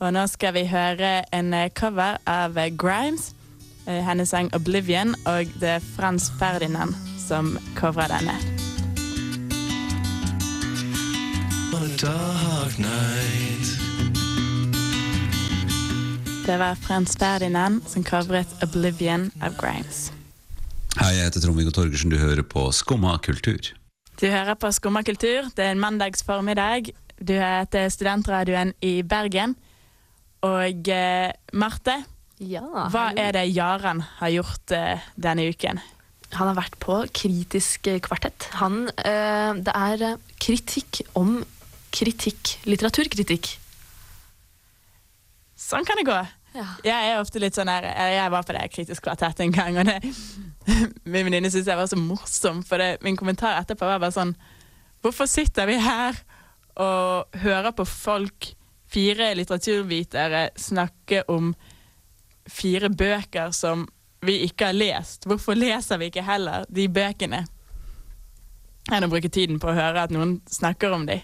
Og 0.02 0.14
nå 0.14 0.28
skal 0.30 0.54
vi 0.58 0.68
høre 0.70 1.22
en 1.34 1.54
eh, 1.54 1.70
cover 1.76 2.20
av 2.26 2.58
eh, 2.58 2.72
Grimes. 2.74 3.34
Eh, 3.88 4.02
hennes 4.04 4.30
sang 4.30 4.50
'Oblivion', 4.52 5.16
og 5.26 5.54
det 5.62 5.78
er 5.78 5.92
Frans 5.96 6.32
Ferdinand 6.40 6.96
som 7.28 7.58
covrer 7.76 8.12
denne. 8.12 8.36
on 11.78 11.84
a 11.84 11.98
dark 11.98 12.80
night. 12.80 13.77
Det 16.48 16.56
var 16.60 16.76
Frans 16.80 17.16
Ferdinand 17.20 17.84
som 17.90 18.04
covret 18.04 18.48
'Oblivion' 18.62 19.32
of 19.44 19.58
Grimes. 19.60 20.12
Hei, 20.98 21.14
jeg 21.18 21.28
heter 21.28 21.44
Trond-Viggo 21.44 21.72
Torgersen. 21.76 22.10
Du 22.10 22.18
hører 22.18 22.42
på 22.44 22.70
Skumma 22.74 23.18
kultur. 23.22 23.74
Du 24.18 24.26
hører 24.32 24.56
på 24.56 24.72
Skumma 24.74 25.04
kultur. 25.04 25.50
Det 25.56 25.66
er 25.66 25.72
en 25.76 25.80
mandags 25.84 26.24
formiddag. 26.24 26.90
Du 27.20 27.34
heter 27.34 27.90
Studentradioen 27.90 28.74
i 28.82 29.02
Bergen. 29.04 29.56
Og 30.42 30.88
eh, 30.90 31.34
Marte, 31.54 32.04
Ja, 32.40 32.62
hva 32.94 33.08
hallo. 33.10 33.22
er 33.22 33.32
det 33.34 33.46
Jaran 33.56 34.02
har 34.20 34.30
gjort 34.30 34.72
eh, 34.72 35.00
denne 35.18 35.50
uken? 35.50 35.80
Han 36.34 36.48
har 36.48 36.56
vært 36.56 36.78
på 36.80 37.02
Kritisk 37.14 37.88
kvartett. 38.06 38.48
Han, 38.62 38.88
eh, 39.04 39.54
det 39.58 39.74
er 39.74 40.04
eh, 40.14 40.18
kritikk 40.40 41.02
om 41.16 41.44
kritikk. 41.92 42.58
Litteraturkritikk. 42.66 43.58
Sånn 45.58 45.86
kan 45.86 45.98
det 45.98 46.06
gå. 46.06 46.20
Ja. 46.58 46.68
Jeg 46.86 47.10
er 47.12 47.20
ofte 47.22 47.42
litt 47.42 47.58
sånn 47.58 47.70
her 47.70 47.86
Jeg 47.86 48.32
var 48.34 48.46
på 48.46 48.56
det 48.56 48.64
Kritisk 48.74 49.06
kvartett 49.06 49.44
en 49.44 49.54
gang, 49.54 49.78
og 49.78 49.90
det, 49.90 50.00
min 51.12 51.28
venninne 51.28 51.52
syntes 51.54 51.70
jeg 51.70 51.80
var 51.80 51.90
så 51.90 52.00
morsom, 52.02 52.64
for 52.66 52.82
det, 52.82 52.98
min 53.06 53.18
kommentar 53.20 53.60
etterpå 53.62 53.86
var 53.86 54.02
bare 54.02 54.16
sånn 54.16 54.34
Hvorfor 55.06 55.30
sitter 55.30 55.70
vi 55.70 55.78
her 55.82 56.18
og 56.78 57.38
hører 57.42 57.74
på 57.74 57.86
folk, 57.90 58.52
fire 58.90 59.32
litteraturvitere, 59.38 60.48
snakke 60.58 61.24
om 61.34 61.52
fire 62.50 62.90
bøker 62.94 63.54
som 63.56 63.86
vi 64.26 64.40
ikke 64.48 64.72
har 64.72 64.78
lest? 64.78 65.26
Hvorfor 65.30 65.58
leser 65.58 66.02
vi 66.02 66.10
ikke 66.12 66.26
heller 66.26 66.66
de 66.70 66.88
bøkene? 66.90 67.44
Enn 68.94 69.06
å 69.06 69.10
bruke 69.12 69.32
tiden 69.34 69.62
på 69.62 69.70
å 69.72 69.78
høre 69.78 70.06
at 70.06 70.14
noen 70.14 70.38
snakker 70.50 70.94
om 70.96 71.06
de. 71.10 71.20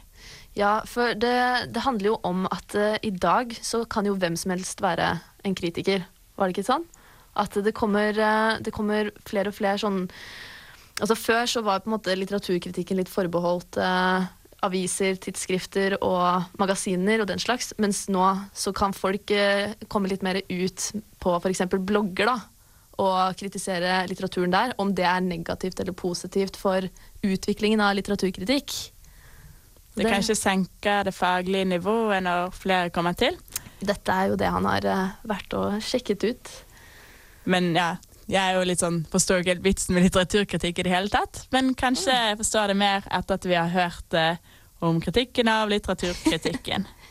Ja, 0.58 0.84
for 0.86 1.16
det, 1.18 1.34
det 1.74 1.86
handler 1.86 2.12
jo 2.12 2.20
om 2.28 2.46
at 2.52 2.76
uh, 2.78 2.96
i 3.02 3.10
dag 3.10 3.56
så 3.62 3.84
kan 3.90 4.06
jo 4.06 4.18
hvem 4.20 4.36
som 4.38 4.54
helst 4.54 4.84
være 4.86 5.16
en 5.44 5.56
kritiker. 5.58 6.06
Var 6.38 6.50
det 6.50 6.56
ikke 6.56 6.68
sånn? 6.70 6.86
At 7.40 7.58
det 7.66 7.74
kommer, 7.74 8.14
uh, 8.14 8.62
det 8.62 8.74
kommer 8.76 9.10
flere 9.26 9.50
og 9.50 9.58
flere 9.58 9.82
sånn 9.82 10.06
Altså 11.02 11.16
Før 11.18 11.48
så 11.50 11.64
var 11.66 11.80
på 11.82 11.90
en 11.90 11.96
måte 11.96 12.14
litteraturkritikken 12.14 13.00
litt 13.00 13.10
forbeholdt 13.10 13.80
uh, 13.82 14.28
aviser, 14.64 15.18
tidsskrifter 15.22 15.98
og 16.00 16.48
magasiner 16.62 17.24
og 17.24 17.30
den 17.30 17.42
slags, 17.42 17.74
mens 17.82 18.06
nå 18.12 18.24
så 18.56 18.74
kan 18.76 18.96
folk 18.96 19.32
eh, 19.34 19.76
komme 19.92 20.12
litt 20.12 20.24
mer 20.26 20.40
ut 20.48 20.90
på 21.24 21.36
f.eks. 21.40 21.66
blogger 21.74 22.32
da, 22.32 22.38
og 23.04 23.38
kritisere 23.40 24.04
litteraturen 24.10 24.54
der, 24.54 24.76
om 24.82 24.94
det 24.96 25.08
er 25.10 25.24
negativt 25.26 25.82
eller 25.82 25.96
positivt 25.98 26.60
for 26.60 26.86
utviklingen 27.26 27.84
av 27.84 27.98
litteraturkritikk. 27.98 28.76
Det 29.94 30.08
kan 30.08 30.24
ikke 30.24 30.38
senke 30.38 30.96
det 31.06 31.14
faglige 31.14 31.68
nivået 31.70 32.24
når 32.26 32.54
flere 32.58 32.90
kommer 32.94 33.14
til. 33.18 33.38
Dette 33.84 34.16
er 34.16 34.32
jo 34.32 34.40
det 34.40 34.50
han 34.50 34.66
har 34.66 34.88
eh, 34.90 35.14
vært 35.30 35.54
og 35.60 35.78
sjekket 35.84 36.26
ut. 36.26 36.52
Men 37.46 37.74
ja, 37.76 37.92
jeg 38.32 38.40
er 38.40 38.58
jo 38.58 38.66
litt 38.66 38.82
sånn, 38.82 39.02
forstår 39.12 39.44
ikke 39.44 39.54
helt 39.54 39.66
vitsen 39.66 39.98
med 39.98 40.06
litteraturkritikk 40.08 40.80
i 40.80 40.88
det 40.88 40.94
hele 40.94 41.12
tatt. 41.14 41.44
Men 41.54 41.74
kanskje 41.78 42.16
jeg 42.16 42.40
forstår 42.40 42.72
det 42.72 42.80
mer 42.80 43.06
etter 43.12 43.38
at 43.38 43.48
vi 43.50 43.58
har 43.60 43.74
hørt 43.74 44.18
eh, 44.18 44.42
om 44.84 45.02
kritikken 45.04 45.52
av 45.52 45.72
litteraturkritikken. 45.74 46.88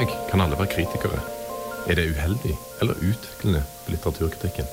Dag 0.00 0.12
kan 0.30 0.40
alle 0.40 0.56
være 0.56 0.70
kritikere. 0.72 1.18
Er 1.90 1.98
det 1.98 2.06
uheldig 2.14 2.54
eller 2.80 3.02
utviklende 3.04 3.60
for 3.82 3.92
litteraturkritikken? 3.92 4.70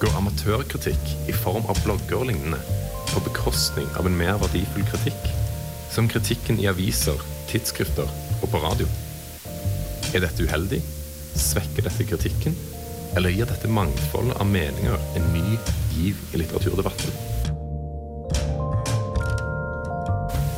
Går 0.00 0.16
amatørkritikk 0.18 1.12
i 1.30 1.36
form 1.36 1.68
av 1.70 1.78
blogger 1.84 2.16
og 2.18 2.26
lignende 2.32 2.58
på 3.12 3.22
bekostning 3.28 3.86
av 4.00 4.10
en 4.10 4.18
mer 4.18 4.40
verdifull 4.42 4.88
kritikk, 4.90 5.30
som 5.94 6.10
kritikken 6.10 6.58
i 6.58 6.66
aviser, 6.66 7.22
tidsskrifter 7.52 8.10
og 8.40 8.50
på 8.50 8.64
radio? 8.66 8.90
Er 10.16 10.26
dette 10.26 10.50
uheldig? 10.50 10.82
Svekker 11.38 11.86
dette 11.86 12.10
kritikken? 12.10 12.58
Eller 13.14 13.30
gir 13.30 13.46
dette 13.46 13.70
mangfoldet 13.70 14.34
av 14.34 14.50
meninger 14.50 14.98
en 15.14 15.34
ny 15.36 15.46
giv 15.94 16.18
i 16.34 16.42
litteraturdebatten? 16.42 17.29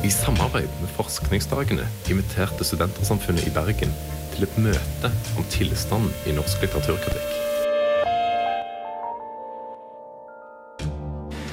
I 0.03 0.09
samarbeid 0.09 0.67
med 0.81 0.89
Forskningsdagene 0.89 1.87
inviterte 2.09 2.63
Studentersamfunnet 2.63 3.47
i 3.47 3.51
Bergen 3.55 3.91
til 4.33 4.43
et 4.43 4.57
møte 4.59 5.11
om 5.39 5.45
tilstanden 5.53 6.09
i 6.27 6.33
norsk 6.35 6.65
litteraturkritikk. 6.65 7.29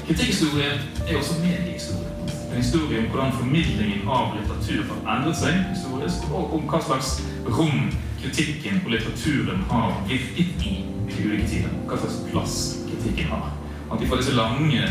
Kritikkhistorie 0.08 0.72
er 1.06 1.20
også 1.20 1.36
mediehistorie. 1.44 2.10
En 2.50 2.56
historie 2.56 2.98
om 2.98 3.06
hvordan 3.12 3.36
formidlingen 3.38 4.10
av 4.10 4.34
litteratur 4.34 4.82
har 4.88 5.14
endret 5.14 5.38
seg 5.44 5.62
historisk, 5.70 6.26
og 6.34 6.56
om 6.58 6.66
hva 6.72 6.82
slags 6.88 7.20
rom 7.46 7.86
kritikken 8.18 8.82
og 8.82 8.90
litteraturen 8.96 9.62
har 9.70 9.94
virket 10.10 10.66
i 10.66 10.74
i 11.06 11.22
ulike 11.22 11.46
tider. 11.52 11.78
Hva 11.86 12.02
slags 12.02 12.18
plass 12.32 12.58
kritikken 12.90 13.30
har. 13.30 13.54
At 13.92 14.02
de 14.02 14.10
får 14.10 14.24
disse 14.24 14.34
lange, 14.34 14.82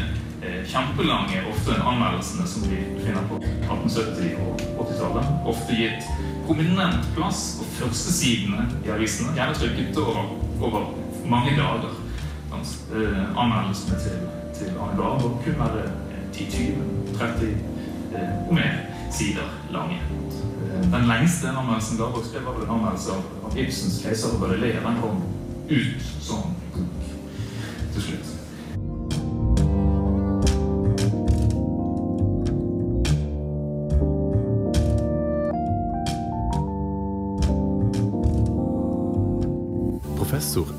kjempelange 0.69 1.43
ofte 1.51 1.77
anmeldelsene 1.81 2.47
som 2.47 2.65
vi 2.69 2.81
finner 3.05 3.25
på 3.29 3.39
1870- 3.41 4.37
og 4.45 4.61
80-tallet, 4.85 5.31
ofte 5.49 5.77
gitt 5.77 6.09
prominent 6.47 7.09
plass 7.15 7.57
på 7.59 7.65
førstesidene 7.79 8.67
i 8.85 8.93
avisene, 8.93 9.33
gjerne 9.37 9.57
trykket 9.57 9.97
over, 10.03 10.35
over 10.61 10.93
mange 11.29 11.55
dager. 11.57 11.97
Eh, 12.89 13.37
anmeldelsene 13.37 13.99
til, 14.01 14.21
til 14.57 14.77
Arne 14.81 14.95
Garborg 14.97 15.43
kunne 15.43 15.59
være 15.59 15.83
eh, 15.85 16.23
10-20-30 16.33 17.51
eh, 18.17 18.47
og 18.47 18.53
mer 18.57 18.79
sider 19.13 19.51
lange. 19.71 19.99
Eh, 20.01 20.91
Den 20.91 21.07
lengste 21.07 21.53
anmeldelsen 21.53 21.97
Garborg 21.97 22.25
skrev, 22.25 22.45
var 22.45 22.57
en 22.63 22.73
anmeldelse 22.77 23.11
av, 23.11 23.57
Ibsens 23.57 24.01
'Keiser 24.01 24.33
og 24.33 24.41
Galilea'. 24.41 24.81
Den 24.87 25.01
kom 25.01 25.21
ut 25.69 26.01
som 26.21 26.37
bok 26.73 27.05
til 27.93 28.01
slutt. 28.01 28.38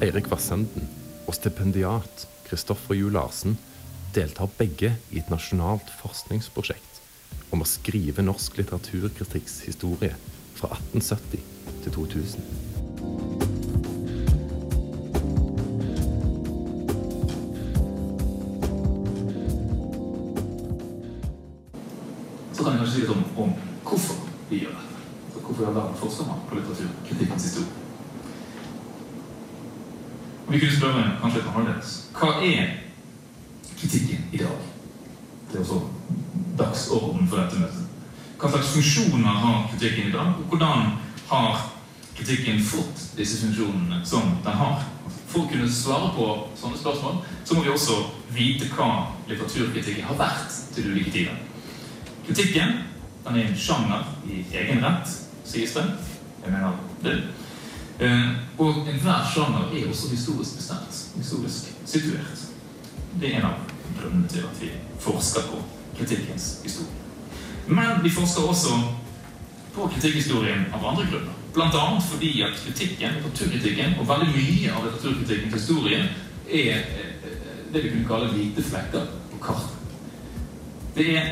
Eirik 0.01 0.31
Vassenden 0.33 0.87
og 1.29 1.35
stipendiat 1.37 2.23
Kristoffer 2.47 2.97
Juel 2.97 3.13
Larsen 3.19 3.59
deltar 4.15 4.49
begge 4.57 4.95
i 5.13 5.19
et 5.21 5.29
nasjonalt 5.29 5.91
forskningsprosjekt 6.01 7.03
om 7.53 7.61
å 7.61 7.69
skrive 7.69 8.25
norsk 8.25 8.57
litteraturkritikks 8.63 9.59
historie 9.67 10.15
fra 10.57 10.71
1870 10.79 11.45
til 11.85 11.93
2000. 11.93 12.41
Så 22.57 22.65
kan 22.65 22.73
jeg 22.73 22.81
kanskje 22.81 22.95
si 22.95 23.05
litt 23.05 23.13
om, 23.19 23.23
om 23.45 23.53
hvorfor 23.85 24.17
vi 24.49 24.65
gjør 24.65 24.81
dette. 24.81 25.05
Hvorfor 25.37 25.61
i 25.61 25.69
all 25.69 25.77
verden 25.77 26.01
forsker 26.01 26.35
på 26.49 26.57
litteraturkritikkens 26.57 27.51
historie? 27.51 27.70
Vi 30.51 30.59
kunne 30.59 30.77
spørre 30.77 31.03
kanskje 31.21 31.41
litt 31.41 31.51
annerledes. 31.53 31.91
Hva 32.17 32.33
er 32.43 32.71
kritikken 33.79 34.25
i 34.35 34.41
dag? 34.41 34.65
Det 35.51 35.59
er 35.59 35.63
også 35.63 35.79
dagsorden 36.59 37.29
for 37.31 37.39
dette 37.39 37.61
møtet. 37.61 37.85
Hva 38.41 38.51
slags 38.51 38.73
funksjoner 38.75 39.39
har 39.45 39.69
kritikken 39.71 40.09
i 40.09 40.15
dag? 40.17 40.33
Og 40.41 40.51
hvordan 40.51 40.97
har 41.31 41.63
kritikken 42.19 42.59
fått 42.67 43.05
disse 43.19 43.39
funksjonene 43.45 44.03
som 44.05 44.35
den 44.43 44.59
har? 44.63 44.83
For 45.31 45.45
å 45.45 45.51
kunne 45.53 45.71
svare 45.71 46.11
på 46.17 46.27
sånne 46.59 46.81
spørsmål, 46.81 47.21
så 47.47 47.55
må 47.55 47.63
vi 47.63 47.71
også 47.71 48.01
vite 48.35 48.67
hva 48.75 48.89
litteraturkritikken 49.31 50.09
har 50.09 50.19
vært 50.19 50.57
til 50.75 50.91
ulike 50.91 51.15
tider. 51.15 51.39
Kritikken 52.27 52.81
den 53.23 53.37
er 53.37 53.45
en 53.47 53.61
sjanger 53.69 54.09
i 54.27 54.43
egen 54.51 54.83
rett, 54.83 55.15
sies 55.47 55.79
det. 55.79 55.87
Jeg 56.43 56.57
mener 56.57 56.75
det. 57.05 57.21
Eh, 58.01 58.29
og 58.59 58.89
enhver 58.89 59.27
sjanger 59.35 59.75
er 59.77 59.89
også 59.89 60.09
historisk 60.11 60.57
bestemt, 60.57 61.09
historisk 61.17 61.73
situert. 61.85 62.45
Det 63.21 63.29
er 63.29 63.39
en 63.39 63.49
av 63.51 63.73
grunnene 63.99 64.29
til 64.29 64.47
at 64.47 64.61
vi 64.61 64.71
forsker 65.01 65.41
på 65.51 65.59
kritikkens 65.99 66.47
historie. 66.63 66.97
Men 67.69 68.01
vi 68.03 68.11
forsker 68.11 68.47
også 68.49 68.79
på 69.75 69.89
kritikkhistorien 69.95 70.65
av 70.73 70.87
andre 70.93 71.05
grunner. 71.11 71.37
Annet 71.57 72.07
fordi 72.09 72.31
at 72.43 72.57
kritikken, 72.65 73.19
litteraturkritikken 73.19 73.99
og 74.01 74.09
veldig 74.09 74.31
mye 74.33 74.73
av 74.73 74.87
litteraturkritikkens 74.87 75.55
historie 75.55 75.99
er 76.49 76.79
eh, 76.79 77.35
det 77.73 77.83
vi 77.85 77.91
kunne 77.91 78.09
kalle 78.09 78.31
hvite 78.33 78.65
flekker 78.65 79.13
på 79.35 79.43
kartet. 79.45 79.77
Det 80.97 81.09
er 81.17 81.31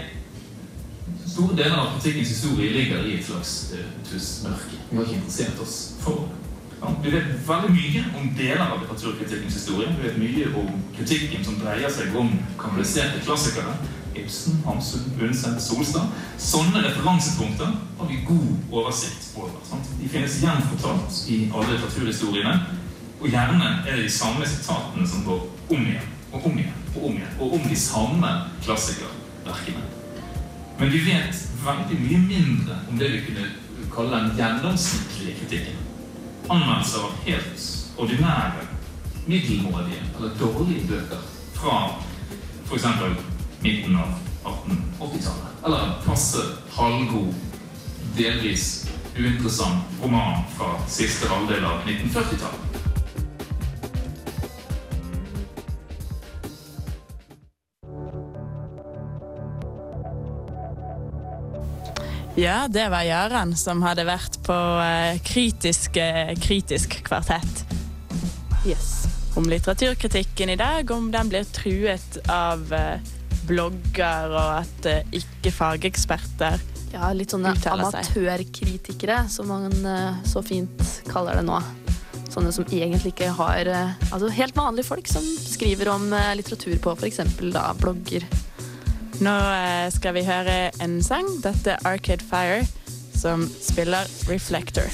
Store 1.29 1.55
deler 1.57 1.77
av 1.79 1.95
kritikkens 1.95 2.29
historie 2.29 2.73
ligger 2.73 3.05
i 3.07 3.15
et 3.15 3.25
slags 3.25 3.73
tussmørke. 4.09 4.81
Vi 4.91 4.97
har 4.97 5.05
ikke 5.05 5.21
interessert 5.21 5.61
oss 5.63 5.77
for 6.03 6.27
det. 6.27 6.48
Vi 6.79 7.11
vet 7.11 7.31
veldig 7.47 7.71
mye 7.75 8.03
om 8.19 8.27
deler 8.39 8.65
av 8.65 8.83
litteraturkritikkens 8.83 9.55
historie. 9.59 9.89
Vi 9.99 10.07
vet 10.07 10.19
mye 10.21 10.51
om 10.61 10.69
kritikken 10.95 11.45
som 11.47 11.57
dreier 11.59 11.91
seg 11.91 12.15
om 12.19 12.31
kanaliserte 12.61 13.23
klassikere. 13.25 13.75
Ibsen, 14.19 14.61
Hamsun, 14.67 15.09
Undset, 15.23 15.59
Solstad. 15.63 16.13
Sånne 16.43 16.83
referansepunkter 16.87 17.75
har 17.99 18.11
vi 18.11 18.21
god 18.27 18.71
oversikt 18.71 19.31
over. 19.37 19.59
Sant? 19.67 19.91
De 19.99 20.11
finnes 20.11 20.39
gjenfortalt 20.43 21.23
i 21.35 21.41
alle 21.49 21.75
litteraturhistoriene. 21.75 22.55
Og 23.19 23.27
gjerne 23.33 23.73
er 23.83 23.97
det 23.97 24.07
de 24.07 24.15
samme 24.15 24.47
sitatene 24.47 25.07
som 25.11 25.27
går 25.27 25.43
om 25.75 25.83
igjen 25.83 26.15
og 26.29 26.45
om 26.47 26.59
igjen 26.61 26.83
og 26.95 27.05
om 27.09 27.19
igjen. 27.19 27.37
Og 27.41 27.59
om 27.59 27.69
de 27.73 27.81
samme 27.83 28.33
klassikerverkene. 28.63 29.83
Men 30.79 30.95
vi 30.95 31.03
vet 31.09 31.45
veldig 31.65 32.01
mye 32.05 32.25
mindre 32.29 32.81
om 32.87 33.03
det 33.03 33.13
vi 33.17 33.27
kunne 33.27 33.51
kalle 33.91 34.23
den 34.23 34.35
gjennomsnittlige 34.39 35.41
kritikken 35.41 35.88
anmeldelser 36.49 37.05
av 37.05 37.17
helt 37.27 37.65
ordinære, 37.99 38.67
middelmådige 39.27 40.03
eller 40.17 40.37
dårlige 40.41 40.87
bøker 40.89 41.25
fra 41.55 41.75
f.eks. 42.69 42.87
midten 43.61 43.97
av 43.97 44.15
1880-tallet. 44.45 45.65
Eller 45.67 45.85
en 45.85 45.97
passe 46.07 46.45
halvgod, 46.77 47.35
delvis 48.17 48.89
uinteressant 49.19 49.99
roman 50.03 50.45
fra 50.57 50.77
siste 50.89 51.29
halvdel 51.29 51.65
av 51.65 51.83
1940-tallet. 51.85 52.88
Ja, 62.39 62.69
det 62.69 62.89
var 62.89 63.03
Jaran 63.03 63.57
som 63.59 63.81
hadde 63.83 64.05
vært 64.07 64.37
på 64.47 64.55
eh, 64.79 65.17
kritisk, 65.27 65.97
eh, 65.99 66.37
kritisk 66.39 66.93
kvartett. 67.03 67.65
Yes. 68.63 69.09
Om 69.35 69.49
litteraturkritikken 69.51 70.53
i 70.55 70.57
dag, 70.57 70.91
om 70.95 71.11
den 71.11 71.33
blir 71.33 71.49
truet 71.51 72.21
av 72.31 72.63
eh, 72.71 73.03
blogger, 73.51 74.31
og 74.31 74.53
at 74.61 74.87
ikke 75.19 75.51
fageksperter 75.51 76.63
Ja, 76.93 77.11
litt 77.11 77.35
sånne 77.35 77.57
amatørkritikere, 77.59 79.25
som 79.29 79.51
man 79.51 79.75
så 80.23 80.39
fint 80.47 80.85
kaller 81.11 81.41
det 81.41 81.47
nå. 81.49 81.59
Sånne 82.31 82.55
som 82.55 82.69
egentlig 82.71 83.17
ikke 83.17 83.33
har 83.35 83.67
Altså 84.13 84.31
helt 84.31 84.55
vanlige 84.55 84.87
folk 84.87 85.11
som 85.11 85.27
skriver 85.27 85.91
om 85.91 86.07
litteratur 86.39 86.79
på 86.87 86.95
f.eks. 87.01 87.25
blogger. 87.83 88.31
Nå 89.21 89.31
eh, 89.31 89.91
skal 89.91 90.15
vi 90.15 90.23
høre 90.23 90.71
en 90.83 91.03
sang. 91.03 91.27
Dette 91.43 91.71
er 91.75 91.87
Arcade 91.87 92.23
Fire, 92.23 92.67
som 93.15 93.49
spiller 93.61 94.07
Reflector. 94.31 94.87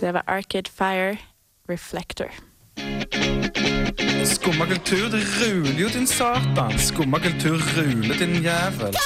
Det 0.00 0.14
var 0.14 0.24
Arcade 0.26 0.70
Fire, 0.78 1.16
Reflector. 1.68 2.26
Skumma 4.24 4.66
kultur, 4.66 5.08
det 5.12 5.22
ruler 5.40 5.80
jo, 5.80 5.88
din 5.88 6.06
satan. 6.06 6.78
Skumma 6.78 7.18
kultur 7.18 7.60
ruler, 7.76 8.14
din 8.18 8.42
jævel. 8.42 8.96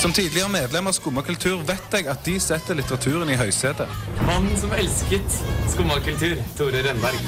Som 0.00 0.12
tidligere 0.12 0.48
medlem 0.48 0.86
av 0.86 0.92
Skumma 0.96 1.20
kultur 1.20 1.58
vet 1.68 1.92
jeg 1.92 2.06
at 2.08 2.22
de 2.24 2.38
setter 2.40 2.78
litteraturen 2.78 3.28
i 3.28 3.34
høysetet. 3.36 3.90
Mannen 4.24 4.54
som 4.56 4.72
elsket 4.72 5.34
skummakultur, 5.68 6.40
Tore 6.56 6.80
Rønberg. 6.86 7.20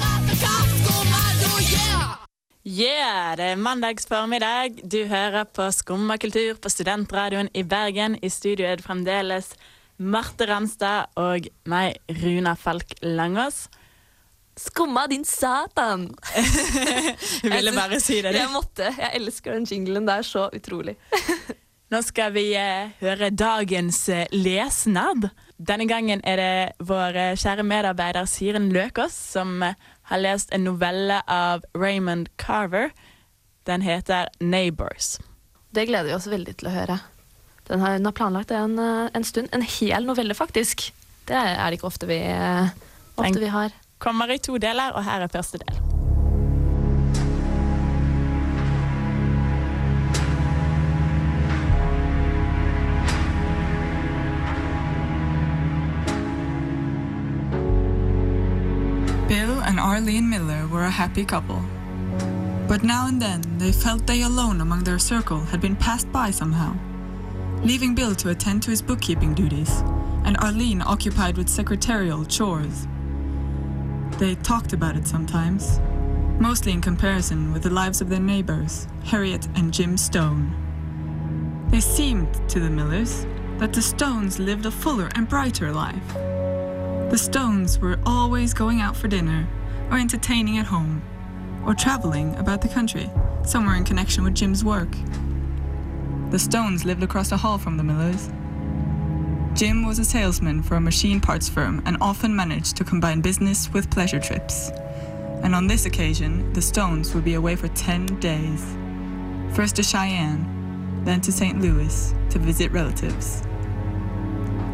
Yeah, 2.65 3.35
det 3.37 3.51
er 3.51 3.61
mandags 3.61 4.09
formiddag. 4.09 4.81
Du 4.89 5.03
hører 5.05 5.45
på 5.45 5.69
Skumma 5.69 6.17
kultur 6.17 6.57
på 6.57 6.73
Studentradioen 6.73 7.51
i 7.53 7.61
Bergen. 7.61 8.17
I 8.25 8.33
studio 8.33 8.65
er 8.65 8.81
det 8.81 8.87
fremdeles 8.87 9.53
Marte 10.01 10.49
Ramstad 10.49 11.13
og 11.21 11.45
meg, 11.69 12.01
Runa 12.23 12.55
Falk 12.57 12.97
Langås. 13.05 13.67
Skumma, 14.57 15.05
din 15.13 15.29
satan! 15.29 16.09
Du 17.43 17.51
ville 17.53 17.73
bare 17.77 18.01
si 18.01 18.17
det. 18.25 18.33
Jeg 18.33 18.49
måtte. 18.49 18.89
Jeg 18.97 19.21
elsker 19.21 19.59
den 19.59 19.69
jinglen 19.69 20.09
der 20.09 20.25
så 20.25 20.49
utrolig. 20.49 20.97
Nå 21.91 21.99
skal 22.01 22.31
vi 22.33 22.45
eh, 22.57 22.93
høre 23.03 23.29
dagens 23.29 24.07
eh, 24.09 24.25
lesnad. 24.31 25.29
Denne 25.57 25.85
gangen 25.89 26.23
er 26.25 26.39
det 26.39 26.87
vår 26.87 27.19
eh, 27.19 27.35
kjære 27.37 27.65
medarbeider 27.67 28.27
Siren 28.29 28.71
Løkås 28.73 29.13
som 29.35 29.61
har 29.61 30.21
lest 30.21 30.53
en 30.55 30.65
novelle 30.65 31.19
av 31.29 31.65
Raymond 31.77 32.31
Carver. 32.37 32.91
Den 33.67 33.81
heter 33.81 34.29
'Neighbors'. 34.39 35.19
Det 35.71 35.87
gleder 35.87 36.09
vi 36.09 36.15
oss 36.15 36.27
veldig 36.27 36.57
til 36.57 36.71
å 36.71 36.73
høre. 36.73 36.99
Den 37.67 37.79
har, 37.79 37.97
den 37.97 38.05
har 38.05 38.17
planlagt 38.17 38.49
det 38.49 38.57
en, 38.59 38.77
en 38.79 39.23
stund. 39.23 39.47
En 39.51 39.63
hel 39.63 40.05
novelle, 40.05 40.35
faktisk. 40.35 40.91
Det 41.27 41.37
er 41.37 41.63
det 41.69 41.79
ikke 41.79 41.87
ofte 41.87 42.09
vi, 42.09 42.19
ofte 43.15 43.39
vi 43.39 43.53
har. 43.53 43.71
Kommer 44.03 44.29
i 44.33 44.37
to 44.37 44.59
deler, 44.59 44.91
og 44.91 45.07
her 45.07 45.23
er 45.23 45.31
første 45.31 45.63
del. 45.63 45.92
Arlene 59.83 60.29
Miller 60.29 60.65
were 60.67 60.83
a 60.83 60.89
happy 60.89 61.25
couple. 61.25 61.61
But 62.69 62.83
now 62.83 63.07
and 63.07 63.21
then 63.21 63.41
they 63.57 63.73
felt 63.73 64.07
they 64.07 64.21
alone 64.21 64.61
among 64.61 64.85
their 64.85 64.97
circle 64.97 65.41
had 65.41 65.59
been 65.59 65.75
passed 65.75 66.09
by 66.09 66.31
somehow, 66.31 66.77
leaving 67.63 67.93
Bill 67.93 68.15
to 68.15 68.29
attend 68.29 68.63
to 68.63 68.69
his 68.69 68.81
bookkeeping 68.81 69.33
duties 69.33 69.83
and 70.23 70.37
Arlene 70.37 70.81
occupied 70.81 71.37
with 71.37 71.49
secretarial 71.49 72.23
chores. 72.23 72.87
They 74.19 74.35
talked 74.35 74.71
about 74.71 74.95
it 74.95 75.05
sometimes, 75.05 75.81
mostly 76.39 76.71
in 76.71 76.79
comparison 76.79 77.51
with 77.51 77.63
the 77.63 77.69
lives 77.69 77.99
of 77.99 78.07
their 78.07 78.21
neighbors, 78.21 78.87
Harriet 79.03 79.49
and 79.55 79.73
Jim 79.73 79.97
Stone. 79.97 80.55
They 81.71 81.81
seemed 81.81 82.33
to 82.49 82.61
the 82.61 82.69
Millers 82.69 83.25
that 83.57 83.73
the 83.73 83.81
Stones 83.81 84.39
lived 84.39 84.65
a 84.65 84.71
fuller 84.71 85.09
and 85.15 85.27
brighter 85.27 85.73
life. 85.73 86.13
The 86.13 87.17
Stones 87.17 87.79
were 87.79 87.99
always 88.05 88.53
going 88.53 88.79
out 88.79 88.95
for 88.95 89.09
dinner, 89.09 89.45
or 89.89 89.97
entertaining 89.97 90.57
at 90.57 90.65
home, 90.65 91.01
or 91.65 91.73
traveling 91.73 92.35
about 92.35 92.61
the 92.61 92.67
country, 92.67 93.09
somewhere 93.45 93.75
in 93.75 93.83
connection 93.83 94.23
with 94.23 94.35
Jim's 94.35 94.63
work. 94.63 94.89
The 96.31 96.39
Stones 96.39 96.83
lived 96.83 97.03
across 97.03 97.29
the 97.29 97.37
hall 97.37 97.57
from 97.57 97.77
the 97.77 97.83
Millers. 97.83 98.29
Jim 99.53 99.85
was 99.85 99.99
a 99.99 100.05
salesman 100.05 100.63
for 100.63 100.75
a 100.75 100.81
machine 100.81 101.21
parts 101.21 101.47
firm 101.47 101.81
and 101.85 101.95
often 102.01 102.35
managed 102.35 102.75
to 102.77 102.83
combine 102.83 103.21
business 103.21 103.71
with 103.71 103.91
pleasure 103.91 104.19
trips. 104.19 104.71
And 105.43 105.53
on 105.53 105.67
this 105.67 105.85
occasion, 105.85 106.51
the 106.53 106.61
Stones 106.61 107.13
would 107.13 107.23
be 107.23 107.35
away 107.35 107.55
for 107.55 107.67
10 107.67 108.19
days. 108.19 108.75
First 109.55 109.75
to 109.75 109.83
Cheyenne, 109.83 111.03
then 111.03 111.21
to 111.21 111.31
St. 111.31 111.61
Louis 111.61 112.15
to 112.31 112.39
visit 112.39 112.71
relatives. 112.71 113.43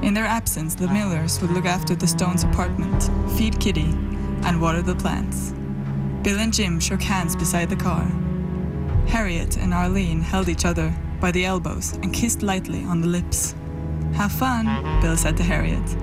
In 0.02 0.14
their 0.14 0.26
absence, 0.26 0.76
the 0.76 0.88
Millers 0.88 1.42
would 1.42 1.52
look 1.52 1.66
after 1.66 1.94
the 1.94 2.08
Stones' 2.08 2.44
apartment, 2.44 3.10
feed 3.38 3.60
Kitty, 3.60 3.94
and 4.44 4.62
water 4.62 4.82
the 4.82 4.96
plants. 4.96 5.54
Bill 6.24 6.40
and 6.40 6.54
Jim 6.54 6.80
shook 6.80 7.02
hands 7.02 7.36
beside 7.36 7.70
the 7.70 7.76
car. 7.76 8.06
Harriet 9.08 9.58
and 9.58 9.74
Arlene 9.74 10.22
held 10.22 10.50
each 10.50 10.66
other 10.66 10.94
by 11.20 11.32
the 11.32 11.46
elbows 11.46 11.94
and 12.04 12.14
kissed 12.14 12.44
lightly 12.44 12.84
on 12.84 13.02
the 13.02 13.08
lips. 13.08 13.56
Have 14.14 14.32
fun, 14.32 15.02
Bill 15.02 15.18
said 15.18 15.38
to 15.38 15.44
Harriet. 15.44 15.98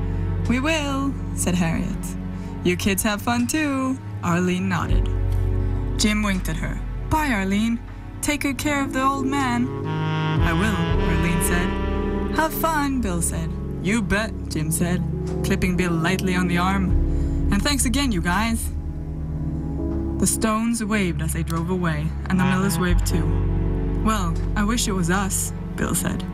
We 0.48 0.60
will, 0.60 1.14
said 1.34 1.54
Harriet. 1.54 2.16
You 2.64 2.76
kids 2.76 3.02
have 3.02 3.22
fun 3.22 3.46
too, 3.46 3.98
Arlene 4.22 4.68
nodded. 4.68 5.08
Jim 5.98 6.22
winked 6.22 6.48
at 6.48 6.56
her. 6.56 6.80
Bye, 7.10 7.30
Arlene. 7.30 7.78
Take 8.22 8.40
good 8.40 8.58
care 8.58 8.82
of 8.82 8.92
the 8.92 9.02
old 9.02 9.26
man. 9.26 9.68
I 9.86 10.52
will, 10.52 10.74
Arlene 11.10 11.42
said. 11.42 12.36
Have 12.36 12.52
fun, 12.52 13.00
Bill 13.00 13.22
said. 13.22 13.50
You 13.82 14.02
bet, 14.02 14.32
Jim 14.48 14.72
said, 14.72 15.02
clipping 15.44 15.76
Bill 15.76 15.92
lightly 15.92 16.34
on 16.34 16.48
the 16.48 16.58
arm. 16.58 17.05
And 17.52 17.62
thanks 17.62 17.84
again, 17.84 18.12
you 18.12 18.20
guys. 18.20 18.70
The 20.18 20.26
Stones 20.26 20.82
waved 20.82 21.22
as 21.22 21.32
they 21.32 21.42
drove 21.42 21.70
away, 21.70 22.06
and 22.26 22.40
the 22.40 22.44
Millers 22.44 22.78
waved 22.78 23.06
too. 23.06 23.24
Well, 24.04 24.34
I 24.56 24.64
wish 24.64 24.88
it 24.88 24.92
was 24.92 25.10
us, 25.10 25.52
Bill 25.76 25.94
said. 25.94 26.24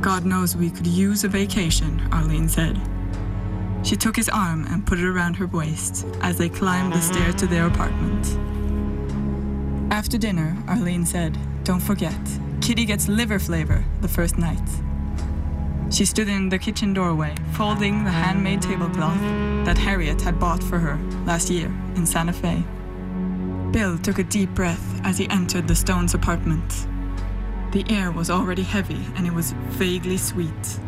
God 0.00 0.24
knows 0.24 0.56
we 0.56 0.70
could 0.70 0.86
use 0.86 1.22
a 1.22 1.28
vacation, 1.28 2.00
Arlene 2.12 2.48
said. 2.48 2.80
She 3.84 3.94
took 3.94 4.16
his 4.16 4.28
arm 4.28 4.66
and 4.68 4.84
put 4.84 4.98
it 4.98 5.06
around 5.06 5.34
her 5.34 5.46
waist 5.46 6.04
as 6.20 6.36
they 6.36 6.48
climbed 6.48 6.92
the 6.92 7.00
stairs 7.00 7.36
to 7.36 7.46
their 7.46 7.66
apartment. 7.68 8.26
After 9.92 10.18
dinner, 10.18 10.56
Arlene 10.66 11.06
said, 11.06 11.38
Don't 11.62 11.80
forget, 11.80 12.18
Kitty 12.60 12.84
gets 12.84 13.06
liver 13.06 13.38
flavor 13.38 13.84
the 14.00 14.08
first 14.08 14.38
night. 14.38 14.68
She 15.90 16.04
stood 16.04 16.28
in 16.28 16.48
the 16.48 16.58
kitchen 16.58 16.92
doorway, 16.92 17.35
folding 17.56 18.04
the 18.04 18.10
handmade 18.10 18.60
tablecloth 18.60 19.18
that 19.64 19.78
Harriet 19.78 20.20
had 20.20 20.38
bought 20.38 20.62
for 20.62 20.78
her 20.78 20.98
last 21.24 21.48
year 21.48 21.68
in 21.94 22.04
Santa 22.04 22.32
Fe. 22.32 22.62
Bill 23.72 23.96
took 23.96 24.18
a 24.18 24.24
deep 24.24 24.50
breath 24.50 25.00
as 25.04 25.16
he 25.16 25.26
entered 25.30 25.66
the 25.66 25.74
Stones' 25.74 26.12
apartment. 26.12 26.86
The 27.72 27.82
air 27.88 28.12
was 28.12 28.28
already 28.28 28.62
heavy 28.62 29.00
and 29.16 29.26
it 29.26 29.32
was 29.32 29.52
vaguely 29.70 30.18
sweet. 30.18 30.80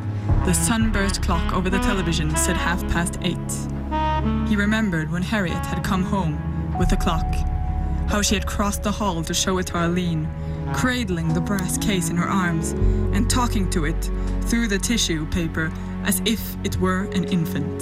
The 0.44 0.52
sunburst 0.52 1.22
clock 1.22 1.54
over 1.54 1.70
the 1.70 1.78
television 1.78 2.36
said 2.36 2.58
half 2.58 2.82
past 2.88 3.18
eight. 3.22 4.46
He 4.46 4.54
remembered 4.54 5.10
when 5.10 5.22
Harriet 5.22 5.64
had 5.64 5.82
come 5.82 6.02
home 6.02 6.38
with 6.78 6.90
the 6.90 6.98
clock, 6.98 7.34
how 8.10 8.20
she 8.20 8.34
had 8.34 8.46
crossed 8.46 8.82
the 8.82 8.92
hall 8.92 9.22
to 9.22 9.32
show 9.32 9.56
it 9.56 9.68
to 9.68 9.78
Arlene, 9.78 10.28
cradling 10.74 11.32
the 11.32 11.40
brass 11.40 11.78
case 11.78 12.10
in 12.10 12.16
her 12.16 12.28
arms 12.28 12.72
and 13.14 13.30
talking 13.30 13.70
to 13.70 13.86
it 13.86 14.10
through 14.42 14.68
the 14.68 14.78
tissue 14.78 15.26
paper 15.30 15.72
as 16.08 16.22
if 16.24 16.56
it 16.64 16.74
were 16.78 17.02
an 17.12 17.24
infant. 17.24 17.78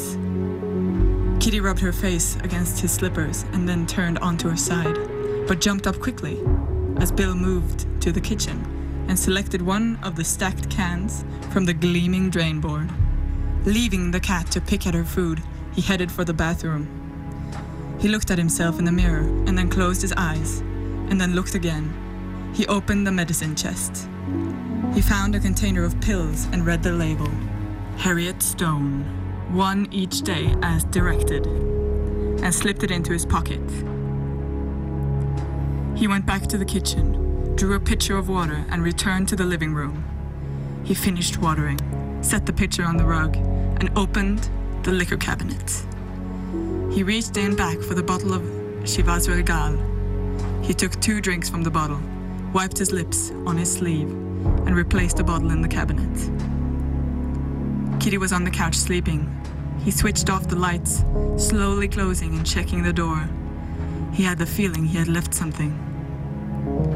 Kitty 1.41 1.61
rubbed 1.61 1.79
her 1.79 1.93
face 1.93 2.35
against 2.43 2.81
his 2.81 2.91
slippers 2.91 3.45
and 3.53 3.69
then 3.69 3.87
turned 3.87 4.19
onto 4.19 4.49
her 4.49 4.57
side, 4.57 4.97
but 5.47 5.61
jumped 5.61 5.87
up 5.87 6.01
quickly 6.01 6.43
as 6.97 7.13
Bill 7.13 7.37
moved 7.37 7.87
to 8.03 8.11
the 8.11 8.21
kitchen 8.21 9.05
and 9.09 9.17
selected 9.17 9.63
one 9.63 9.97
of 10.03 10.17
the 10.17 10.25
stacked 10.25 10.69
cans 10.69 11.25
from 11.53 11.65
the 11.65 11.73
gleaming 11.73 12.29
drain 12.29 12.61
board. 12.61 12.91
Leaving 13.65 14.11
the 14.11 14.19
cat 14.19 14.51
to 14.51 14.61
pick 14.61 14.89
at 14.89 14.95
her 14.95 15.05
food, 15.05 15.41
he 15.73 15.81
headed 15.81 16.11
for 16.11 16.25
the 16.25 16.35
bathroom. 16.35 16.89
He 18.01 18.09
looked 18.09 18.33
at 18.33 18.39
himself 18.39 18.81
in 18.81 18.85
the 18.85 18.93
mirror 18.93 19.29
and 19.47 19.57
then 19.57 19.71
closed 19.71 20.03
his 20.03 20.13
eyes, 20.17 20.61
and 21.11 21.21
then 21.21 21.37
looked 21.37 21.55
again. 21.55 21.95
He 22.55 22.67
opened 22.67 23.07
the 23.07 23.13
medicine 23.13 23.55
chest. 23.55 24.09
He 24.95 25.01
found 25.01 25.37
a 25.37 25.41
container 25.41 25.85
of 25.85 26.01
pills 26.01 26.47
and 26.47 26.67
read 26.67 26.83
the 26.83 26.91
label 26.91 27.31
Harriet 27.97 28.43
Stone, 28.43 29.05
one 29.53 29.89
each 29.91 30.21
day 30.21 30.55
as 30.63 30.85
directed, 30.85 31.47
and 31.47 32.55
slipped 32.55 32.83
it 32.85 32.91
into 32.91 33.13
his 33.13 33.25
pocket. 33.25 33.61
He 35.97 36.07
went 36.07 36.27
back 36.27 36.43
to 36.49 36.59
the 36.59 36.65
kitchen, 36.65 37.57
drew 37.57 37.75
a 37.75 37.81
pitcher 37.81 38.17
of 38.17 38.29
water, 38.29 38.65
and 38.69 38.83
returned 38.83 39.29
to 39.29 39.37
the 39.37 39.45
living 39.45 39.73
room. 39.73 40.05
He 40.85 40.95
finished 40.95 41.39
watering, 41.39 41.81
set 42.23 42.45
the 42.45 42.53
pitcher 42.53 42.85
on 42.85 42.97
the 42.97 43.05
rug, 43.05 43.35
and 43.37 43.91
opened 43.97 44.51
the 44.83 44.93
liquor 44.93 45.17
cabinet. 45.17 45.85
He 46.93 47.03
reached 47.03 47.37
in 47.39 47.57
back 47.57 47.79
for 47.81 47.95
the 47.95 48.03
bottle 48.03 48.35
of 48.35 48.43
Chivas 48.85 49.27
Regal. 49.27 49.77
He 50.63 50.75
took 50.75 51.01
two 51.01 51.21
drinks 51.21 51.49
from 51.49 51.63
the 51.63 51.71
bottle, 51.71 52.01
wiped 52.53 52.79
his 52.79 52.93
lips 52.93 53.31
on 53.47 53.57
his 53.57 53.73
sleeve, 53.73 54.11
and 54.11 54.77
replaced 54.77 55.17
the 55.17 55.25
bottle 55.25 55.51
in 55.51 55.63
the 55.63 55.69
cabinet. 55.69 56.56
Kitty 58.01 58.19
was 58.19 58.33
on 58.33 58.45
the 58.45 58.51
couch 58.51 58.75
sleeping. 58.75 59.31
He 59.85 59.91
switched 59.91 60.31
off 60.31 60.49
the 60.49 60.57
lights, 60.57 61.05
slowly 61.37 61.89
closing 61.89 62.35
and 62.37 62.47
checking 62.47 62.83
the 62.83 62.93
door. 62.93 63.29
He 64.13 64.23
had 64.23 64.39
the 64.39 64.47
feeling 64.47 64.85
he 64.85 64.99
had 64.99 65.09
left 65.09 65.35
something. 65.35 65.71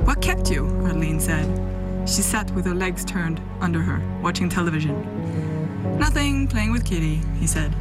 What 0.05 0.23
kept 0.23 0.51
you? 0.51 0.67
Arlene 0.85 1.21
said. 1.21 1.47
She 2.09 2.23
sat 2.23 2.51
with 2.53 2.65
her 2.67 2.75
legs 2.75 3.05
turned 3.05 3.41
under 3.61 3.81
her, 3.81 4.01
watching 4.23 4.49
television. 4.49 4.97
Nothing, 5.99 6.49
playing 6.49 6.73
with 6.73 6.85
Kitty, 6.85 7.21
he 7.39 7.47
said, 7.47 7.75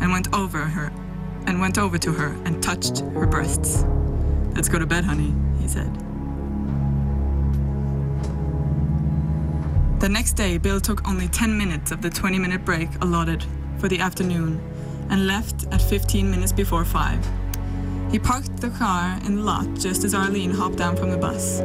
and 0.00 0.10
went 0.12 0.32
over 0.32 0.58
her 0.58 0.92
and 1.46 1.60
went 1.60 1.78
over 1.78 1.98
to 1.98 2.12
her 2.12 2.28
and 2.44 2.62
touched 2.62 3.00
her 3.00 3.26
breasts. 3.26 3.84
Let's 4.54 4.68
go 4.68 4.78
to 4.78 4.86
bed, 4.86 5.04
honey, 5.04 5.34
he 5.60 5.68
said. 5.68 5.90
The 10.04 10.10
next 10.10 10.34
day, 10.34 10.58
Bill 10.58 10.80
took 10.80 11.08
only 11.08 11.28
10 11.28 11.56
minutes 11.56 11.90
of 11.90 12.02
the 12.02 12.10
20 12.10 12.38
minute 12.38 12.62
break 12.62 12.90
allotted 13.00 13.42
for 13.78 13.88
the 13.88 14.00
afternoon 14.00 14.60
and 15.08 15.26
left 15.26 15.66
at 15.72 15.80
15 15.80 16.30
minutes 16.30 16.52
before 16.52 16.84
5. 16.84 17.26
He 18.12 18.18
parked 18.18 18.54
the 18.58 18.68
car 18.68 19.18
in 19.24 19.36
the 19.36 19.42
lot 19.42 19.64
just 19.76 20.04
as 20.04 20.14
Arlene 20.14 20.50
hopped 20.50 20.76
down 20.76 20.94
from 20.94 21.10
the 21.10 21.16
bus. 21.16 21.60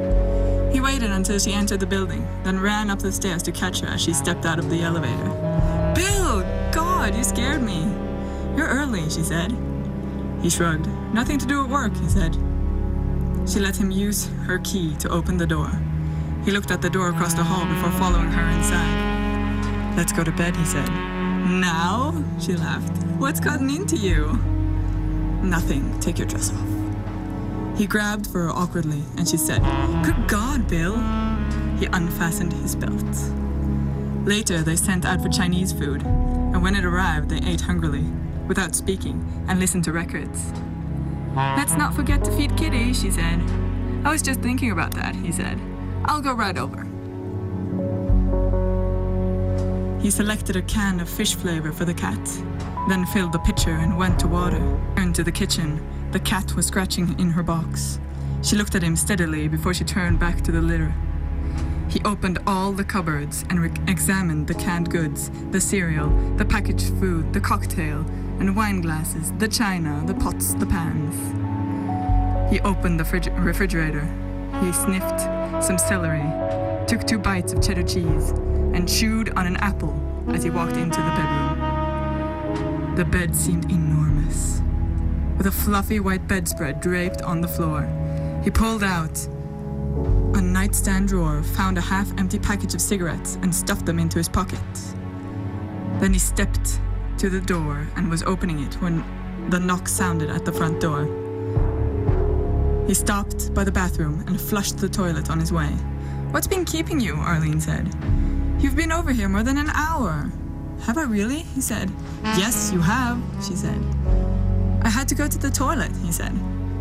He 0.73 0.79
waited 0.79 1.11
until 1.11 1.37
she 1.37 1.51
entered 1.51 1.81
the 1.81 1.85
building, 1.85 2.25
then 2.45 2.61
ran 2.61 2.89
up 2.89 2.99
the 2.99 3.11
stairs 3.11 3.43
to 3.43 3.51
catch 3.51 3.81
her 3.81 3.87
as 3.87 4.01
she 4.01 4.13
stepped 4.13 4.45
out 4.45 4.57
of 4.57 4.69
the 4.69 4.83
elevator. 4.83 5.93
Bill! 5.93 6.39
God, 6.71 7.13
you 7.15 7.25
scared 7.25 7.61
me. 7.61 7.81
You're 8.55 8.69
early, 8.69 9.01
she 9.09 9.21
said. 9.21 9.53
He 10.41 10.49
shrugged. 10.49 10.87
Nothing 11.13 11.39
to 11.39 11.45
do 11.45 11.61
at 11.61 11.69
work, 11.69 11.93
he 11.97 12.07
said. 12.07 12.35
She 13.45 13.59
let 13.59 13.75
him 13.75 13.91
use 13.91 14.29
her 14.45 14.59
key 14.59 14.95
to 14.99 15.09
open 15.09 15.35
the 15.35 15.45
door. 15.45 15.77
He 16.49 16.55
looked 16.55 16.71
at 16.71 16.81
the 16.81 16.89
door 16.89 17.09
across 17.09 17.35
the 17.35 17.43
hall 17.43 17.63
before 17.67 17.91
following 17.91 18.31
her 18.31 18.49
inside. 18.57 19.95
Let's 19.95 20.11
go 20.11 20.23
to 20.23 20.31
bed, 20.31 20.55
he 20.55 20.65
said. 20.65 20.89
Now? 21.47 22.11
She 22.39 22.55
laughed. 22.55 23.03
What's 23.19 23.39
gotten 23.39 23.69
into 23.69 23.95
you? 23.95 24.33
Nothing. 25.43 25.99
Take 25.99 26.17
your 26.17 26.25
dress 26.25 26.51
off. 26.51 27.77
He 27.77 27.85
grabbed 27.85 28.25
for 28.25 28.45
her 28.45 28.49
awkwardly, 28.49 29.03
and 29.15 29.29
she 29.29 29.37
said, 29.37 29.61
Good 30.03 30.27
God, 30.27 30.67
Bill. 30.67 30.97
He 31.77 31.85
unfastened 31.85 32.53
his 32.53 32.75
belt. 32.75 33.15
Later, 34.27 34.63
they 34.63 34.75
sent 34.75 35.05
out 35.05 35.21
for 35.21 35.29
Chinese 35.29 35.71
food, 35.71 36.01
and 36.01 36.63
when 36.63 36.73
it 36.75 36.83
arrived, 36.83 37.29
they 37.29 37.47
ate 37.47 37.61
hungrily, 37.61 38.05
without 38.47 38.73
speaking, 38.73 39.45
and 39.47 39.59
listened 39.59 39.83
to 39.83 39.91
records. 39.91 40.51
Let's 41.35 41.75
not 41.75 41.93
forget 41.93 42.23
to 42.23 42.31
feed 42.31 42.57
Kitty, 42.57 42.95
she 42.95 43.11
said. 43.11 43.39
I 44.03 44.11
was 44.11 44.23
just 44.23 44.39
thinking 44.39 44.71
about 44.71 44.95
that, 44.95 45.13
he 45.13 45.31
said. 45.31 45.59
I'll 46.09 46.21
go 46.21 46.33
right 46.33 46.57
over. 46.57 46.87
He 50.01 50.09
selected 50.09 50.55
a 50.55 50.63
can 50.63 50.99
of 50.99 51.07
fish 51.07 51.35
flavor 51.35 51.71
for 51.71 51.85
the 51.85 51.93
cat, 51.93 52.19
then 52.89 53.05
filled 53.05 53.31
the 53.31 53.39
pitcher 53.39 53.69
and 53.69 53.95
went 53.95 54.19
to 54.21 54.27
water. 54.27 54.57
Turned 54.95 55.13
to 55.15 55.23
the 55.23 55.31
kitchen. 55.31 55.79
The 56.11 56.19
cat 56.19 56.55
was 56.55 56.65
scratching 56.65 57.17
in 57.19 57.29
her 57.29 57.43
box. 57.43 57.99
She 58.41 58.55
looked 58.55 58.73
at 58.73 58.81
him 58.81 58.95
steadily 58.95 59.47
before 59.47 59.75
she 59.75 59.83
turned 59.83 60.19
back 60.19 60.41
to 60.41 60.51
the 60.51 60.61
litter. 60.61 60.91
He 61.89 62.01
opened 62.03 62.39
all 62.47 62.71
the 62.71 62.83
cupboards 62.83 63.45
and 63.51 63.59
re- 63.59 63.71
examined 63.87 64.47
the 64.47 64.55
canned 64.55 64.89
goods, 64.89 65.29
the 65.51 65.61
cereal, 65.61 66.09
the 66.37 66.45
packaged 66.45 66.91
food, 66.95 67.33
the 67.33 67.39
cocktail, 67.39 67.99
and 68.39 68.55
wine 68.55 68.81
glasses, 68.81 69.31
the 69.37 69.47
china, 69.47 70.03
the 70.07 70.15
pots, 70.15 70.55
the 70.55 70.65
pans. 70.65 71.13
He 72.51 72.59
opened 72.61 72.99
the 72.99 73.03
frig- 73.03 73.45
refrigerator. 73.45 74.11
He 74.61 74.73
sniffed 74.73 75.21
some 75.63 75.77
celery, 75.77 76.25
took 76.85 77.05
two 77.05 77.17
bites 77.17 77.53
of 77.53 77.61
cheddar 77.61 77.83
cheese, 77.83 78.31
and 78.73 78.87
chewed 78.89 79.29
on 79.37 79.47
an 79.47 79.55
apple 79.57 79.95
as 80.33 80.43
he 80.43 80.49
walked 80.49 80.75
into 80.75 80.97
the 80.97 81.11
bedroom. 81.17 82.95
The 82.95 83.05
bed 83.05 83.35
seemed 83.35 83.71
enormous, 83.71 84.61
with 85.37 85.47
a 85.47 85.51
fluffy 85.51 85.99
white 85.99 86.27
bedspread 86.27 86.81
draped 86.81 87.21
on 87.21 87.41
the 87.41 87.47
floor. 87.47 87.87
He 88.43 88.51
pulled 88.51 88.83
out 88.83 89.17
a 90.35 90.41
nightstand 90.41 91.07
drawer, 91.07 91.41
found 91.41 91.77
a 91.77 91.81
half 91.81 92.11
empty 92.17 92.39
package 92.39 92.73
of 92.73 92.81
cigarettes, 92.81 93.37
and 93.41 93.55
stuffed 93.55 93.85
them 93.85 93.97
into 93.97 94.17
his 94.17 94.29
pocket. 94.29 94.59
Then 95.99 96.13
he 96.13 96.19
stepped 96.19 96.79
to 97.17 97.29
the 97.29 97.41
door 97.41 97.87
and 97.95 98.09
was 98.09 98.23
opening 98.23 98.59
it 98.59 98.75
when 98.81 99.03
the 99.49 99.59
knock 99.59 99.87
sounded 99.87 100.29
at 100.29 100.45
the 100.45 100.51
front 100.51 100.79
door. 100.79 101.28
He 102.89 102.95
stopped 102.95 103.53
by 103.53 103.63
the 103.63 103.71
bathroom 103.71 104.23
and 104.25 104.41
flushed 104.41 104.79
the 104.79 104.89
toilet 104.89 105.29
on 105.29 105.39
his 105.39 105.53
way. 105.53 105.67
What's 106.31 106.47
been 106.47 106.65
keeping 106.65 106.99
you? 106.99 107.13
Arlene 107.17 107.61
said. 107.61 107.87
You've 108.57 108.75
been 108.75 108.91
over 108.91 109.11
here 109.11 109.29
more 109.29 109.43
than 109.43 109.59
an 109.59 109.69
hour. 109.75 110.31
Have 110.87 110.97
I 110.97 111.03
really? 111.03 111.41
He 111.53 111.61
said. 111.61 111.91
Yes, 112.23 112.71
you 112.73 112.81
have, 112.81 113.21
she 113.45 113.55
said. 113.55 113.79
I 114.81 114.89
had 114.89 115.07
to 115.09 115.13
go 115.13 115.27
to 115.27 115.37
the 115.37 115.51
toilet, 115.51 115.95
he 115.97 116.11
said. 116.11 116.33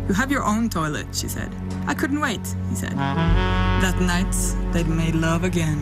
You 0.07 0.15
have 0.15 0.31
your 0.31 0.43
own 0.43 0.67
toilet, 0.67 1.05
she 1.13 1.27
said. 1.27 1.53
I 1.85 1.93
couldn't 1.93 2.19
wait, 2.19 2.41
he 2.69 2.75
said. 2.75 2.97
That 2.97 4.01
night, 4.01 4.35
they'd 4.73 4.87
made 4.87 5.13
love 5.13 5.43
again. 5.43 5.77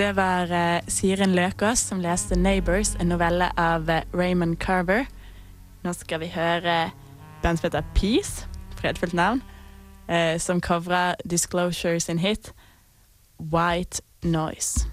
Det 0.00 0.16
var 0.16 0.42
eh, 0.42 0.80
Siren 0.88 1.34
Løkås 1.34 1.78
som 1.78 2.00
leste 2.00 2.34
'Neighbors', 2.34 2.96
en 3.00 3.06
novelle 3.06 3.50
av 3.56 3.90
eh, 3.90 4.02
Raymond 4.14 4.56
Carver. 4.56 5.04
Nå 5.84 5.92
skal 5.92 6.20
vi 6.20 6.26
høre 6.26 6.90
band 7.42 7.58
som 7.58 7.66
heter 7.66 7.82
Peace, 7.94 8.48
fredfullt 8.76 9.12
navn, 9.12 9.42
eh, 10.08 10.38
som 10.38 10.60
covrer 10.60 11.14
Disclosure 11.30 12.00
sin 12.00 12.18
hit 12.18 12.52
'White 13.38 14.00
Noise'. 14.24 14.86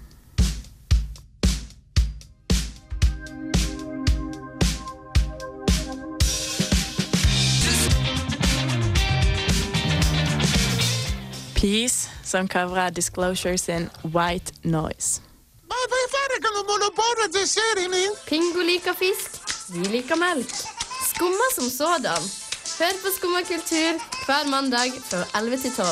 Peace, 11.54 12.17
som 12.28 12.48
covrer 12.48 12.90
Disclosure 12.90 13.58
sin 13.58 13.90
White 14.04 14.52
Noise. 14.62 15.20
Pingo 18.26 18.60
liker 18.60 18.94
fisk, 18.94 19.30
vi 19.72 19.84
liker 19.88 20.16
melk. 20.16 20.52
Skumma 21.08 21.46
som 21.54 21.70
sådan. 21.70 22.22
Hør 22.78 22.94
på 23.02 23.08
Skumma 23.16 23.40
kultur 23.48 23.92
hver 24.26 24.44
mandag 24.50 24.92
fra 25.10 25.24
11 25.40 25.56
til 25.56 25.72
12. 25.72 25.86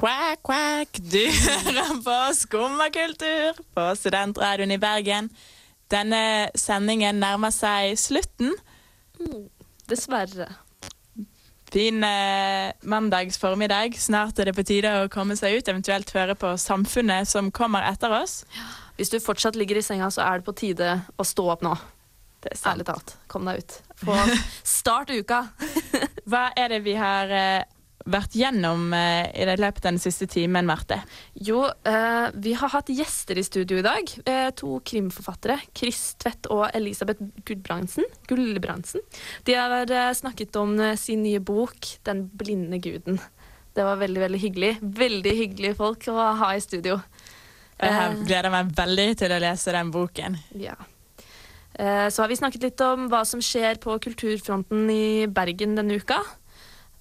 Quack, 0.00 0.40
quack, 0.46 0.88
du 1.12 1.24
hører 1.46 2.02
på 2.04 2.34
Skummakultur 2.34 3.52
på 3.74 3.94
Studentradioen 3.94 4.70
i 4.70 4.78
Bergen. 4.80 5.30
Denne 5.90 6.48
sendingen 6.56 7.20
nærmer 7.20 7.52
seg 7.52 7.98
slutten. 7.98 8.54
Dessverre. 9.90 10.48
Fin 11.70 12.02
eh, 12.04 12.72
mandags 12.82 13.38
formiddag. 13.38 13.94
Snart 13.98 14.38
er 14.38 14.50
det 14.50 14.56
på 14.56 14.64
tide 14.66 14.90
å 15.04 15.08
komme 15.12 15.36
seg 15.38 15.60
ut, 15.60 15.68
eventuelt 15.70 16.10
høre 16.16 16.34
på 16.38 16.56
Samfunnet 16.58 17.30
som 17.30 17.52
kommer 17.54 17.86
etter 17.86 18.10
oss. 18.16 18.40
Hvis 18.98 19.12
du 19.12 19.20
fortsatt 19.22 19.58
ligger 19.58 19.78
i 19.78 19.84
senga, 19.86 20.10
så 20.10 20.24
er 20.26 20.40
det 20.40 20.48
på 20.48 20.56
tide 20.58 20.96
å 21.14 21.26
stå 21.26 21.46
opp 21.54 21.62
nå. 21.66 21.76
Det 22.42 22.54
er 22.54 22.58
sant. 22.58 22.72
Ærlig 22.74 22.88
talt. 22.88 23.14
Kom 23.30 23.46
deg 23.46 23.62
ut. 23.62 23.76
Få 24.02 24.16
start 24.66 25.12
uka. 25.14 25.44
Hva 26.30 26.48
er 26.58 26.74
det 26.74 26.80
vi 26.88 26.96
har 26.98 27.30
eh, 27.30 27.62
vært 28.08 28.34
gjennom 28.38 28.92
eh, 28.96 29.28
i 29.36 29.46
det 29.48 29.58
løpet 29.60 29.84
av 29.84 29.92
den 29.92 30.00
siste 30.02 30.28
timen, 30.30 30.68
Marte? 30.68 31.00
Jo, 31.34 31.64
eh, 31.68 32.28
vi 32.40 32.54
har 32.56 32.72
hatt 32.72 32.92
gjester 32.92 33.38
i 33.38 33.44
studio 33.44 33.80
i 33.80 33.84
dag. 33.84 34.12
Eh, 34.24 34.48
to 34.56 34.78
krimforfattere. 34.86 35.58
Chris 35.76 36.14
Tvedt 36.20 36.48
og 36.52 36.68
Elisabeth. 36.76 37.22
Gulbrandsen. 37.46 38.06
De 39.44 39.56
har 39.56 39.90
snakket 40.16 40.56
om 40.56 40.76
sin 40.96 41.22
nye 41.22 41.40
bok 41.40 41.76
'Den 42.04 42.28
blinde 42.30 42.80
guden'. 42.80 43.20
Det 43.74 43.84
var 43.84 43.96
veldig 43.96 44.20
veldig 44.20 44.40
hyggelig. 44.40 44.78
Veldig 44.80 45.32
hyggelige 45.36 45.76
folk 45.76 46.08
å 46.08 46.36
ha 46.36 46.54
i 46.54 46.60
studio. 46.60 47.00
Jeg 47.80 48.26
gleder 48.26 48.50
meg 48.50 48.72
veldig 48.76 49.16
til 49.16 49.32
å 49.32 49.40
lese 49.40 49.72
den 49.72 49.90
boken. 49.90 50.36
Ja. 50.52 50.74
Så 52.10 52.20
har 52.20 52.28
vi 52.28 52.36
snakket 52.36 52.62
litt 52.62 52.80
om 52.80 53.08
hva 53.08 53.24
som 53.24 53.40
skjer 53.40 53.78
på 53.80 53.96
kulturfronten 54.02 54.90
i 54.90 55.26
Bergen 55.26 55.76
denne 55.76 55.96
uka. 55.96 56.18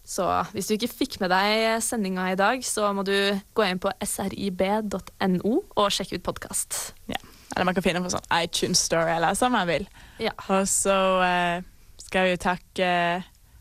Så 0.10 0.26
hvis 0.55 0.66
du 0.66 0.74
ikke 0.74 0.89
fikk 0.89 1.20
med 1.22 1.30
deg 1.30 1.84
sendinga 1.86 2.32
i 2.32 2.38
dag, 2.39 2.64
så 2.66 2.88
må 2.97 3.03
du 3.05 3.14
gå 3.53 3.66
inn 3.68 3.82
på 3.82 3.91
srib.no 4.01 5.51
og 5.78 5.91
sjekke 5.93 6.18
ut 6.18 6.24
podkast. 6.26 6.80
Ja. 7.12 7.20
Eller 7.53 7.68
man 7.70 7.76
kan 7.78 7.86
finne 7.86 8.01
på 8.01 8.10
sånn 8.14 8.26
iTunes 8.39 8.82
Story 8.88 9.12
eller 9.20 9.38
som 9.38 9.53
man 9.53 9.68
vil. 9.70 9.86
Ja. 10.22 10.34
Og 10.49 10.66
så 10.70 10.95
uh, 11.22 11.62
skal 12.01 12.26
vi 12.26 12.34
jo 12.34 12.41
takke 12.41 12.89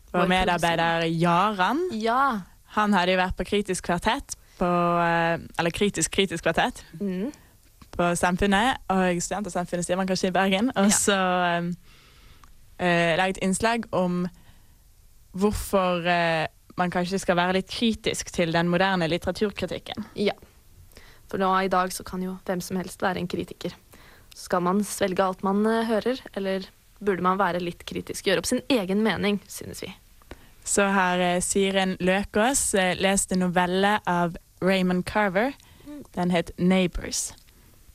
vår 0.09 0.23
Vår 0.23 0.31
medarbeider 0.31 1.05
Jaran. 1.13 1.83
Ja. 1.93 2.41
Han 2.77 2.97
hadde 2.97 3.13
jo 3.13 3.21
vært 3.21 3.37
på 3.37 3.45
Kritisk 3.49 3.85
kvartett, 3.85 4.33
på, 4.57 4.65
uh, 4.65 5.37
eller 5.37 5.73
Kritisk 5.75 6.11
kritisk 6.17 6.47
kvartett, 6.47 6.81
Mm. 6.97 7.29
på 7.93 8.09
Samfunnet, 8.17 8.81
og 8.89 9.21
Studentersamfunnet 9.21 9.85
sier 9.85 9.97
man 10.01 10.09
kanskje 10.09 10.31
i 10.31 10.35
Bergen. 10.35 10.71
Og 10.77 10.89
så 10.93 11.17
eh, 11.53 11.71
uh, 12.81 13.17
laget 13.21 13.41
innslag 13.43 13.85
om 13.93 14.23
hvorfor 15.31 16.07
eh, 16.07 16.47
man 16.79 16.93
kanskje 16.93 17.19
skal 17.21 17.37
være 17.39 17.59
litt 17.59 17.69
kritisk 17.71 18.31
til 18.33 18.53
den 18.55 18.71
moderne 18.71 19.09
litteraturkritikken. 19.11 20.09
Ja. 20.15 20.35
For 21.29 21.41
nå 21.41 21.51
i 21.61 21.71
dag 21.71 21.93
så 21.93 22.05
kan 22.07 22.23
jo 22.25 22.37
hvem 22.47 22.61
som 22.63 22.79
helst 22.79 23.03
være 23.03 23.21
en 23.21 23.29
kritiker. 23.29 23.75
Skal 24.35 24.63
man 24.65 24.83
svelge 24.87 25.25
alt 25.25 25.43
man 25.45 25.65
eh, 25.67 25.87
hører, 25.89 26.21
eller 26.33 26.69
burde 26.99 27.25
man 27.25 27.39
være 27.39 27.61
litt 27.63 27.85
kritisk? 27.87 28.27
Gjøre 28.27 28.43
opp 28.43 28.49
sin 28.49 28.63
egen 28.71 29.03
mening, 29.05 29.41
synes 29.47 29.83
vi. 29.85 29.91
Så 30.63 30.89
har 30.93 31.21
eh, 31.23 31.41
Siren 31.43 31.97
Løkås 31.99 32.73
eh, 32.77 32.95
lest 32.99 33.33
en 33.33 33.43
novelle 33.45 33.97
av 34.09 34.37
Raymond 34.63 35.05
Carver. 35.09 35.53
Den 36.15 36.31
het 36.31 36.51
'Neighbors'. 36.57 37.33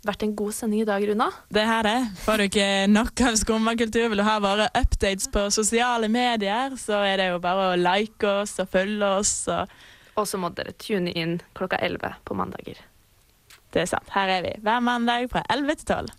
Vært 0.04 0.24
en 0.26 0.34
god 0.36 0.52
sending 0.52 0.82
i 0.82 0.86
dag, 0.88 1.04
Runa. 1.08 1.30
Det 1.48 1.62
her 1.64 1.86
det. 1.86 1.96
Får 2.26 2.40
du 2.40 2.44
ikke 2.44 2.66
nok 2.92 3.20
av 3.24 3.38
skummakultur, 3.40 4.10
vil 4.12 4.20
du 4.20 4.24
ha 4.26 4.34
våre 4.42 4.66
updates 4.76 5.30
på 5.32 5.46
sosiale 5.54 6.10
medier, 6.12 6.74
så 6.76 7.00
er 7.08 7.22
det 7.22 7.28
jo 7.30 7.38
bare 7.40 7.70
å 7.70 7.78
like 7.80 8.34
oss 8.42 8.58
og 8.60 8.68
følge 8.74 9.08
oss. 9.22 9.32
Og 10.14 10.28
så 10.28 10.40
må 10.40 10.52
dere 10.52 10.76
tune 10.76 11.14
inn 11.16 11.38
klokka 11.56 11.80
11 11.80 12.20
på 12.28 12.36
mandager. 12.36 12.82
det 13.72 13.82
er 13.82 13.88
sant. 13.90 14.12
Her 14.12 14.28
er 14.36 14.44
vi 14.44 14.52
hver 14.62 14.84
mandag 14.84 15.30
fra 15.32 15.42
11 15.50 15.80
til 15.80 15.88
12. 15.96 16.12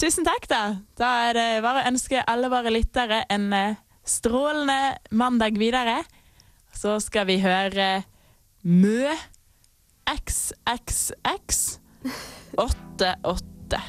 Tusen 0.00 0.26
takk, 0.26 0.48
da. 0.50 0.62
Da 0.98 1.12
er 1.28 1.36
det 1.36 1.46
bare 1.62 1.84
å 1.84 1.92
ønske 1.92 2.24
alle 2.26 2.48
våre 2.50 2.72
lyttere 2.72 3.20
en 3.30 3.52
eh, 3.52 3.76
strålende 4.02 4.96
mandag 5.12 5.60
videre. 5.60 6.00
Så 6.74 6.96
skal 7.04 7.28
vi 7.28 7.38
høre 7.44 8.02
Mø 8.64 9.12
XXX 10.08 11.83
88. 12.56 13.80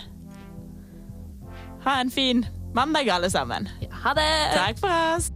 Ha 1.86 2.01
en 2.01 2.11
fin 2.11 2.45
mandag, 2.76 3.09
alle 3.09 3.30
sammen. 3.30 3.70
Ha 3.91 4.13
det! 4.18 4.32
Takk 4.55 4.80
for 4.80 5.16
oss. 5.16 5.32